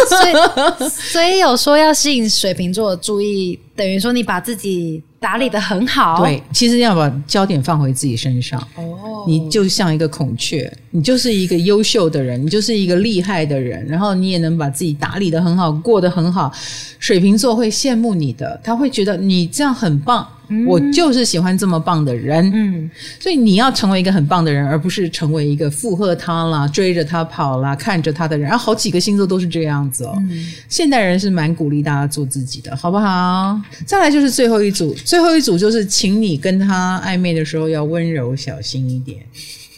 [0.08, 6.24] 所以，所以有说要吸引水瓶座的注意，等于说你把自己打理的很好。
[6.24, 8.60] 对，其实要把焦点放回自己身上。
[8.74, 16.52] 哦，你就像一个孔雀，你就是一个优秀的人，你就是一个厉害的人，然后你也能把自己打理的很好，过得很好。
[16.98, 20.26] 水瓶座会羡慕你的，他会觉得你这样很棒。
[20.66, 28.48] 我就是喜欢这么棒的人，嗯，所以你要成为一个很棒的人，而不是成为一个附和他啦、追着他跑啦、看着他的人。
[28.48, 30.14] 然后好几个星座都是这样子哦。
[30.30, 33.60] 嗯，现代人是蛮鼓励大家做自己的，好不好？
[33.84, 39.18] 再来就是最后一组，最后一组就是请你跟他暧昧的时候要温柔小心一点。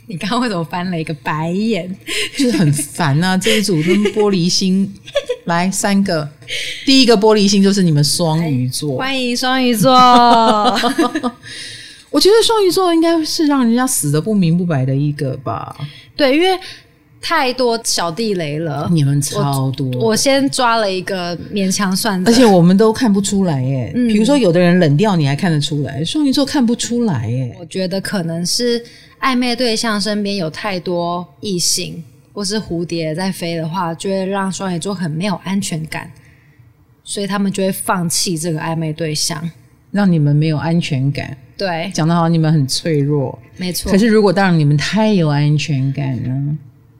[0.08, 1.94] 你刚刚为什么翻了一个白眼？
[2.36, 3.36] 就是很烦啊！
[3.40, 4.90] 这一组跟玻璃心，
[5.44, 6.26] 来三个，
[6.86, 9.92] 第一个玻璃心就是你们双鱼座，欢迎双鱼座。
[12.10, 15.76] 我觉得双鱼座应该是让人家死的不明不白的一个吧？
[16.16, 16.58] 对，因为
[17.20, 20.08] 太多小地雷了，你们超多我。
[20.08, 23.92] 我先抓了一个勉强算，而且我们都看不出来耶。
[23.94, 27.56] 嗯，比如说有的人冷掉，你还看得出来，双鱼座看不出来耶。
[27.58, 28.84] 我觉得可能是。
[29.20, 36.08] 暧昧对象身边有太多异性或是蝴蝶在飞的话，就会让双鱼座很没有安全感，
[37.02, 39.50] 所以他们就会放弃这个暧昧对象，
[39.90, 41.36] 让你们没有安全感。
[41.56, 43.90] 对，讲得好，你们很脆弱，没错。
[43.90, 46.56] 可是如果当然你们太有安全感呢？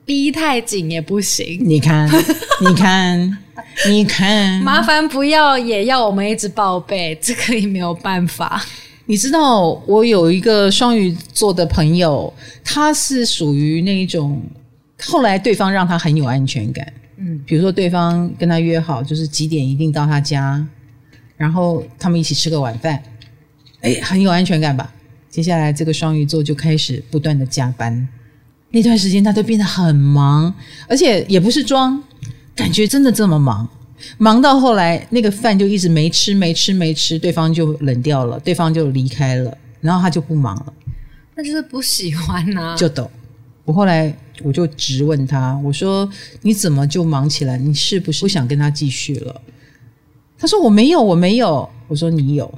[0.09, 1.61] 逼太紧也不行。
[1.63, 2.09] 你看，
[2.65, 3.39] 你看，
[3.87, 8.65] 你看，麻烦不要也要我们一直报备，这个也没有办法。
[9.05, 12.33] 你知道我有一个双鱼座的朋友，
[12.65, 14.43] 他是属于那一种，
[15.03, 20.67] 后来对方让他很有安全感，嗯，比如说对方跟他约好就是几点一定到他家，
[21.37, 23.03] 然后他们一起吃个晚饭，
[23.83, 24.91] 哎，很有安全感吧？
[25.29, 28.09] 接下来这个双鱼座就开始不断的加班，
[28.71, 30.53] 那段时间他都变得很忙，
[30.89, 32.03] 而且也不是装，
[32.55, 33.69] 感觉真的这么忙。
[34.17, 40.73] 忙到后来，那个饭就一直没吃，没吃，没吃，对方就冷掉了，对方就离开了，然后他就不忙了，
[41.35, 42.77] 那就是不喜欢呐、啊。
[42.77, 43.11] 就抖。
[43.65, 46.09] 我后来我就直问他，我说
[46.43, 47.59] ：“你怎么就忙起来？
[47.59, 49.41] 你是不是不想跟他继续了？”
[50.39, 52.53] 他说：“我没有，我没有。”我说：“你有。”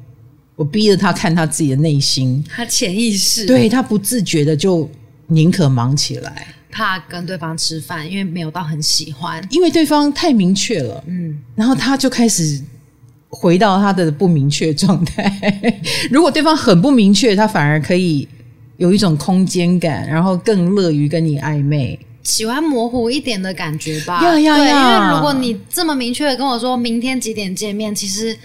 [0.54, 4.88] 我逼着他看他自己的内心，他潜意识，对，他不自觉的就
[5.30, 6.48] 宁可忙起来。
[6.72, 12.62] 怕跟对方吃饭，因为没有到很喜欢，因为对方太明确了，嗯，然后他就开始
[13.28, 15.74] 回到他的不明确状态。
[16.12, 18.28] 如果对方很不明确，他反而可以
[18.76, 24.22] 有一种空间感，然后更乐于跟你暧昧，喜欢模糊一点的感觉吧。
[24.22, 24.64] 呀呀呀！
[24.64, 28.38] 对，因为如果你这么明确的跟我说明天几点见面，其实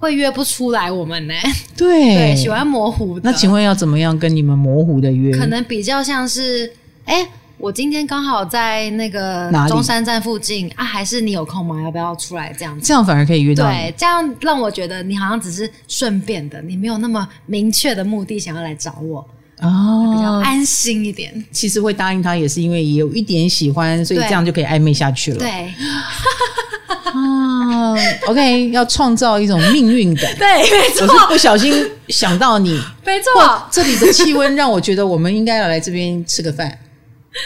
[0.00, 1.34] 会约不出来我们呢。
[1.78, 3.30] 对，对，喜欢模糊的。
[3.30, 5.32] 那请问要怎么样跟你们模糊的约？
[5.38, 6.72] 可能比较像是，
[7.04, 7.28] 哎。
[7.62, 11.78] 我今天刚好在那个中山站附近啊，还是你有空吗？
[11.82, 12.86] 要不要出来这样子？
[12.86, 13.66] 这样反而可以约到。
[13.66, 19.18] 对，这样让我觉得你好像只是顺便的，你没有那么明确的目的想要来找我
[19.60, 21.44] 哦，比较安心一点。
[21.52, 25.38] 其实会答应他，也是因为也有一点喜欢，所以这样就可以暧昧下去了。
[25.38, 25.70] 对，
[26.90, 27.94] 啊，
[28.28, 30.34] OK，要创造一种命运感。
[30.38, 31.06] 对，没错。
[31.06, 33.62] 我是不小心想到你， 没错。
[33.70, 36.78] 这里的气温让我觉得我们应该要来这边吃个饭。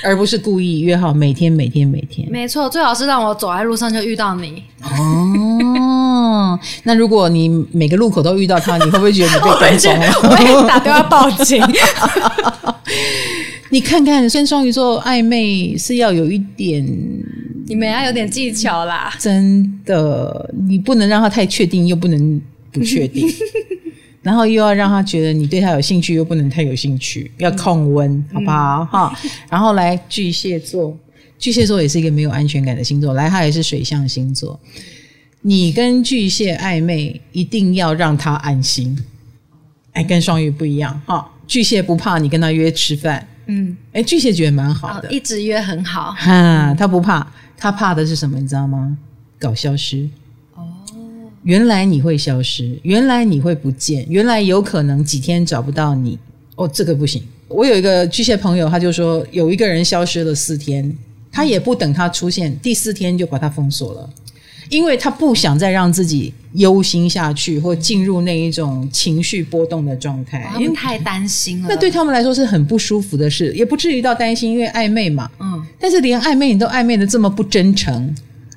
[0.02, 4.64] 而不是故意约好每天每天每天，没错，最好是让我走在路上就遇到你。
[4.82, 10.06] 哦，那如果你每个路口都遇到他，你会不会觉得你被跟踪了？
[10.22, 11.62] 我会打电话报警。
[13.74, 16.86] 你看看跟双鱼座暧昧是要有一点，
[17.66, 19.12] 你们要有点技巧啦。
[19.18, 23.28] 真的，你不能让他太确定，又不能不确定，
[24.22, 28.84] 然后又要让他觉得你对他有兴趣，又不能太有兴趣，要控温，嗯、好不好？
[28.84, 30.96] 哈、嗯，然后来巨蟹座，
[31.36, 34.60] 巨蟹座也是一个没有安全感的星座，来，他也是水象星座。
[35.42, 38.96] 你跟巨蟹暧昧，一定要让他安心。
[39.94, 47.26] 哎，跟双鱼不一样哈，巨蟹不怕你跟他约吃饭，嗯，哎，巨蟹觉得蛮好的，哦，一直约很好，哈，他不怕，
[47.56, 48.38] 他怕的是什么？
[48.38, 48.96] 你知道吗？
[49.38, 50.08] 搞消失。
[50.54, 50.62] 哦，
[51.42, 56.18] 原来你会消失，原来你会不见，原来有可能几天找不到你。
[56.56, 57.22] 哦，这个不行。
[57.48, 60.96] 我有一个巨蟹朋友，他就说有一个人消失了四天，
[61.30, 64.10] 他也不等他出现，第四天就把他封锁了。
[64.68, 71.68] 因为他不想再让自己忧心下去，或进入那一种情绪波动的状态，因为太担心了。
[71.68, 75.30] 那对他们来说是很不舒服的事，也不至于到担心，因为暧昧嘛。
[75.40, 75.64] 嗯。
[75.78, 78.14] 但是连暧昧你都暧昧的这么不真诚，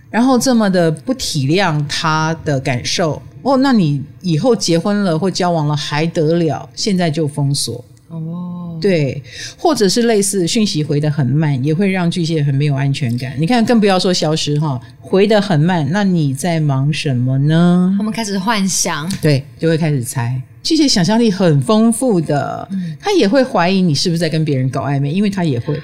[0.10, 6.70] 然后这么的不体谅他的感受，哦，那你以后结婚了或交往了还得了？
[6.74, 7.84] 现在就封锁。
[8.10, 9.22] 哦，对，
[9.58, 13.34] 或者是类似讯息回得很慢，也会让巨蟹很没有安全感。
[13.38, 17.94] 你看，更不要说消失哈，回得很慢，那你在忙什么呢？
[17.98, 20.42] 他们开始幻想，对，就会开始猜。
[20.64, 25.80] 巨蟹想象力很丰富的，嗯、他也会怀疑你是不是在跟别人搞暧昧，因为他也会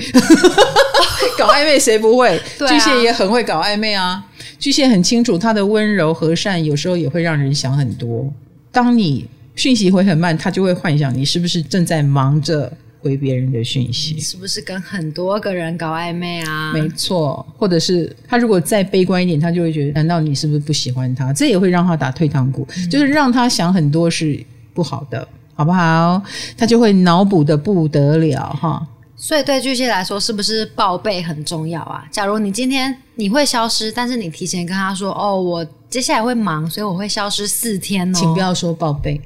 [1.39, 2.37] 搞暧昧，谁不会？
[2.37, 4.21] 啊、巨蟹也很会搞暧昧啊。
[4.59, 8.29] 巨蟹很清楚，他的温柔和善有时候也会让人想很多。
[8.73, 9.25] 当你
[9.55, 12.71] 讯息回很慢，他就会幻想你是不是正在忙着
[13.03, 16.71] 回别人的讯息，是不是跟很多个人搞暧昧啊？
[16.71, 21.33] 没错，或者是他如果再悲观一点，他就会觉得，难道你是不是不喜欢他？
[21.33, 24.41] 这也会让他打退堂鼓，嗯、就是让他想很多是
[24.73, 26.21] 不好的，好不好？
[26.57, 28.87] 他就会脑补的不得了哈。
[29.15, 32.05] 所以对巨蟹来说，是不是报备很重要啊？
[32.11, 39.21] 假如你今天你会消失，但是你提前跟他说，哦，我接下来会忙，所以我会消失四天哦，请不要说报备。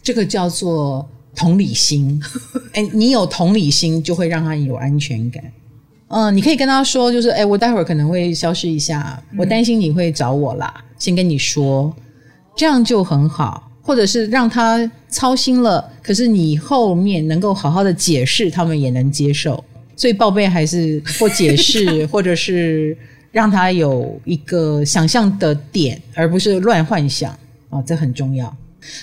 [0.00, 2.22] 这个叫做同理心，
[2.74, 5.42] 哎，你有同理心就会让他有安全感。
[6.08, 11.94] 嗯，你可以跟他说，就是哎，我待会儿可能会消失一下，我担心你会找我啦，嗯、先跟你说，
[12.54, 13.68] 这样就很好。
[13.84, 19.64] 或者是让他操心了，可是你后面能够好好的解释，他们也能接受。
[19.96, 22.96] 所以报备还是或解释， 或者是
[23.32, 27.36] 让他有一个想象的点，而不是乱幻想
[27.70, 28.56] 啊，这很重要。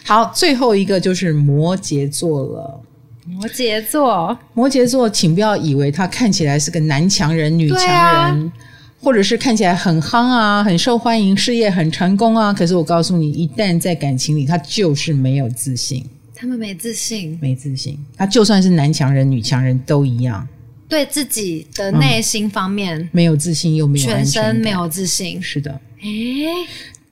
[0.03, 2.81] 好，最后一个就是摩羯座了。
[3.25, 8.53] 摩羯座，摩羯座，请不要以为他看起来是个男强人、女强人，啊、
[8.99, 12.51] 或者是看起来很夯啊、很受欢迎、事业很成功啊。
[12.51, 16.03] 可是我告诉你，一旦在感情里，他就是没有自信。
[16.33, 17.99] 他们没自信，没自信。
[18.17, 20.47] 他就算是男强人、女强人都一样，
[20.87, 25.39] 对自己的内心方面、嗯、没有自信，又没有全身没有自信。
[25.39, 26.47] 是的，诶，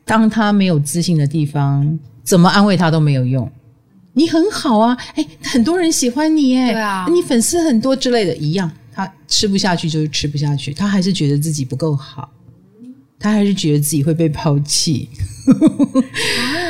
[0.03, 1.99] 当他没有自信的地方。
[2.27, 3.49] 怎么安慰他都没有用，
[4.11, 12.29] 你很好啊，哎，很多人喜欢你，哎，对啊，你粉丝很多之类的，一样，他吃不下去就是吃不下去，他还是觉得自己不够好，
[13.17, 15.07] 他还是觉得自己会被抛弃，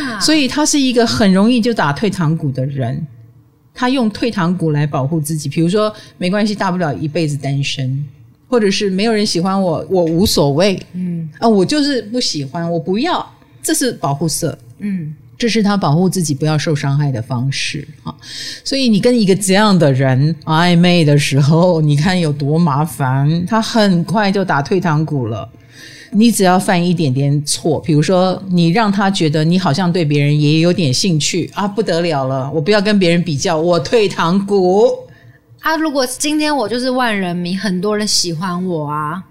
[0.05, 3.07] 啊、 所以他是一个很容易就打退堂鼓的人，
[3.73, 8.05] 他用退堂鼓来保护自己，比如说没关系，大不了一辈子单身，
[8.47, 11.27] 或者是没有人喜欢我，我无所谓，嗯。
[11.39, 13.27] 啊，我就是不喜欢，我不要，
[13.63, 15.15] 这是保护色，嗯。
[15.37, 18.13] 这是他保护自己不要受伤害的方式啊，
[18.63, 25.47] 所以你跟一个这样的人暧昧的时候，你看有多麻烦，他很快就打退堂鼓了。
[26.11, 34.87] 你只要犯一点点错，比如说你让他觉得你好像对别人也有点兴趣啊，不得了了，我不要跟别人比较，我退堂鼓。
[35.59, 39.21] 啊，如果今天我就是万人迷，很多人喜欢我啊。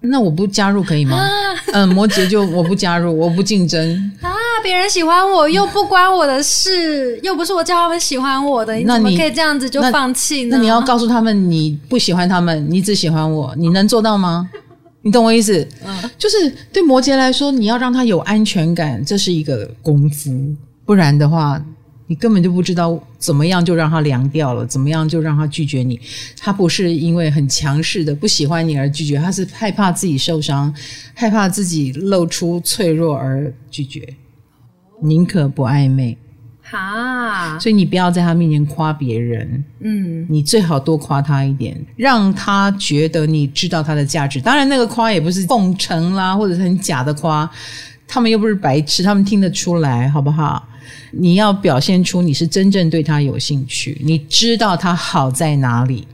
[0.00, 1.16] 那我不加入可以吗？
[1.16, 1.28] 啊、
[1.74, 4.32] 嗯，摩羯就我不加入，我不竞争啊！
[4.62, 10.50] 别人喜欢我又不关我的事，又不是我叫他们喜欢我的，你怎么可以这样子就放弃呢？
[10.52, 14.48] 那，那你要告诉他们你不喜欢他们，你只喜欢我，你能做到吗？
[15.02, 15.66] 你懂我意思？
[15.84, 20.30] 嗯，就是对摩羯来说，你要让他有安全感，这是一个功夫，
[20.84, 21.62] 不然的话。
[22.10, 26.00] 你根本就不知道怎么样就让他凉掉了，怎么样就让他拒绝你。
[26.38, 30.74] 他不是因为很强势的不喜欢你而拒绝，他是害怕自己受伤，
[31.12, 34.08] 害怕自己露出脆弱而拒绝，
[35.02, 36.16] 宁可不暧昧。
[36.70, 44.38] 哈，所以你不要在他面前夸别人，嗯，你最好多夸他一点，让他觉得你知道他的价值。
[44.38, 47.50] 当然，那个夸也不是奉承啦，或者是很假的夸，
[48.06, 50.68] 他们又不是白痴，他们听得出来，好不好？
[51.10, 56.06] 你要表现出你是真正对他有兴趣，你知道他好在哪里，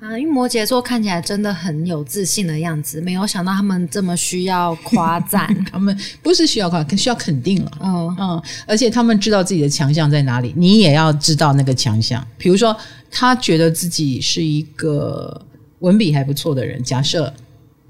[0.00, 5.52] 啊，因为摩羯座看起来真的很有自信的样子，没有想到他们这么需要夸赞。
[5.70, 7.72] 他们不是需要夸，需要肯定了。
[7.82, 12.24] 嗯嗯，而且他们知道自己的强项在哪里，你也要知道那个强项。
[12.36, 12.76] 比如说，
[13.10, 15.44] 他觉得自己是一个
[15.80, 17.34] 文笔还不错的人，假设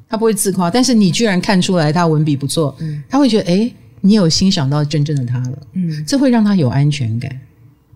[0.08, 7.38] 他不会自夸，但是你居然看出来他文笔不错，嗯，他会觉得，诶，你有欣赏到真正的他了，嗯，这会让他有安全感。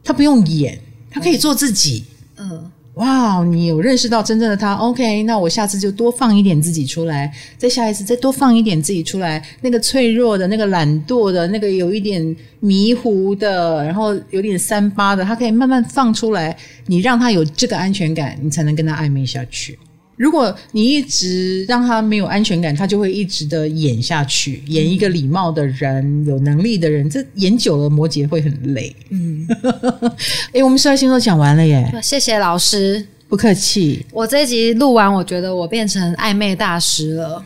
[0.04, 0.78] 他不用演，
[1.10, 2.04] 他可以做自己，
[2.36, 2.70] 嗯。
[2.94, 9.42] 哇你有认识到真正的他？OK，那我下次就多放一点自己出来，再下一次再多放一点自己出来。
[9.62, 16.54] 那个脆弱的、那个懒惰的、那个有一点迷糊的，然后有点三八的，他可以慢慢放出来。
[16.86, 19.78] 你让他有这个安全感，你才能跟他暧昧下去。
[20.16, 27.08] 如果你一直让他没有安全感，他就会一直的演下去，演一个礼貌的人、有能力的人。
[27.10, 28.94] 这演久了，摩羯会很累。
[29.10, 29.46] 嗯，
[30.52, 34.04] 哎，我们十二星座讲完了耶，谢谢老师，不客气。
[34.12, 37.44] 我这一集录完，我觉得我变成暧昧大师了。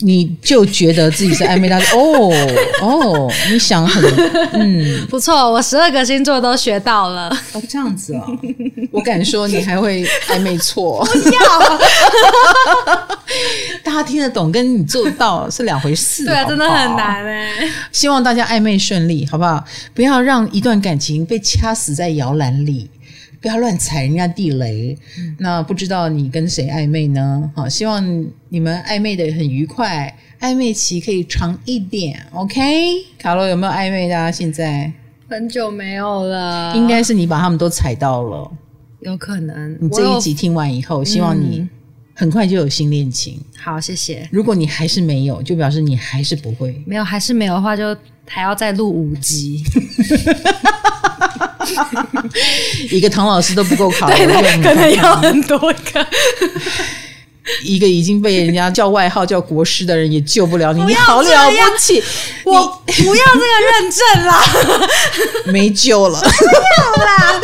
[0.00, 1.94] 你就觉得自己是暧昧大师。
[1.96, 2.30] 哦
[2.80, 4.02] 哦，你想很
[4.52, 5.06] 嗯。
[5.08, 7.28] 不错，我十二个星座都学到了。
[7.52, 8.38] 哦，这样子哦，
[8.90, 11.40] 我敢说你还会暧昧错，不要，
[13.82, 17.50] 大家听得懂跟你做到是两回事，对啊，真的很难哎。
[17.92, 19.62] 希望大家暧昧顺利，好不好？
[19.94, 22.88] 不要让一段感情被掐死在摇篮里。
[23.40, 24.96] 不要乱踩人家地雷。
[25.18, 27.50] 嗯、那不知道你跟谁暧昧呢？
[27.56, 32.20] 好，希望你们暧昧的很愉快，暧昧期可以长一点。
[32.32, 32.60] OK，
[33.18, 34.30] 卡罗有没有暧昧的啊？
[34.30, 34.92] 现在
[35.28, 38.50] 很久没有了，应该是你把他们都踩到了，
[39.00, 39.78] 有可能。
[39.80, 41.66] 你这一集听完以后，希望你
[42.12, 43.40] 很快就有新恋情。
[43.56, 44.28] 好，谢谢。
[44.30, 46.82] 如果你还是没有，就表示你还是不会。
[46.84, 49.64] 没有，还是没有的话，就还要再录五集。
[52.90, 54.14] 一个唐老师都不够考虑，
[54.62, 56.06] 可能要很多个。
[57.64, 62.00] 一个已经被人家叫外号叫国师的人也救不了你，你好了不起！
[62.44, 62.52] 我
[62.86, 64.44] 不要这个认证啦，
[65.50, 67.40] 没救了，不要啦。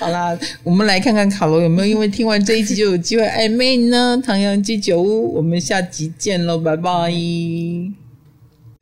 [0.00, 4.20] 好啦，我们来看看卡罗有没有因为听完这一集就有机会暧昧呢？
[4.24, 7.12] 唐阳鸡酒屋，我们下集见喽，拜拜。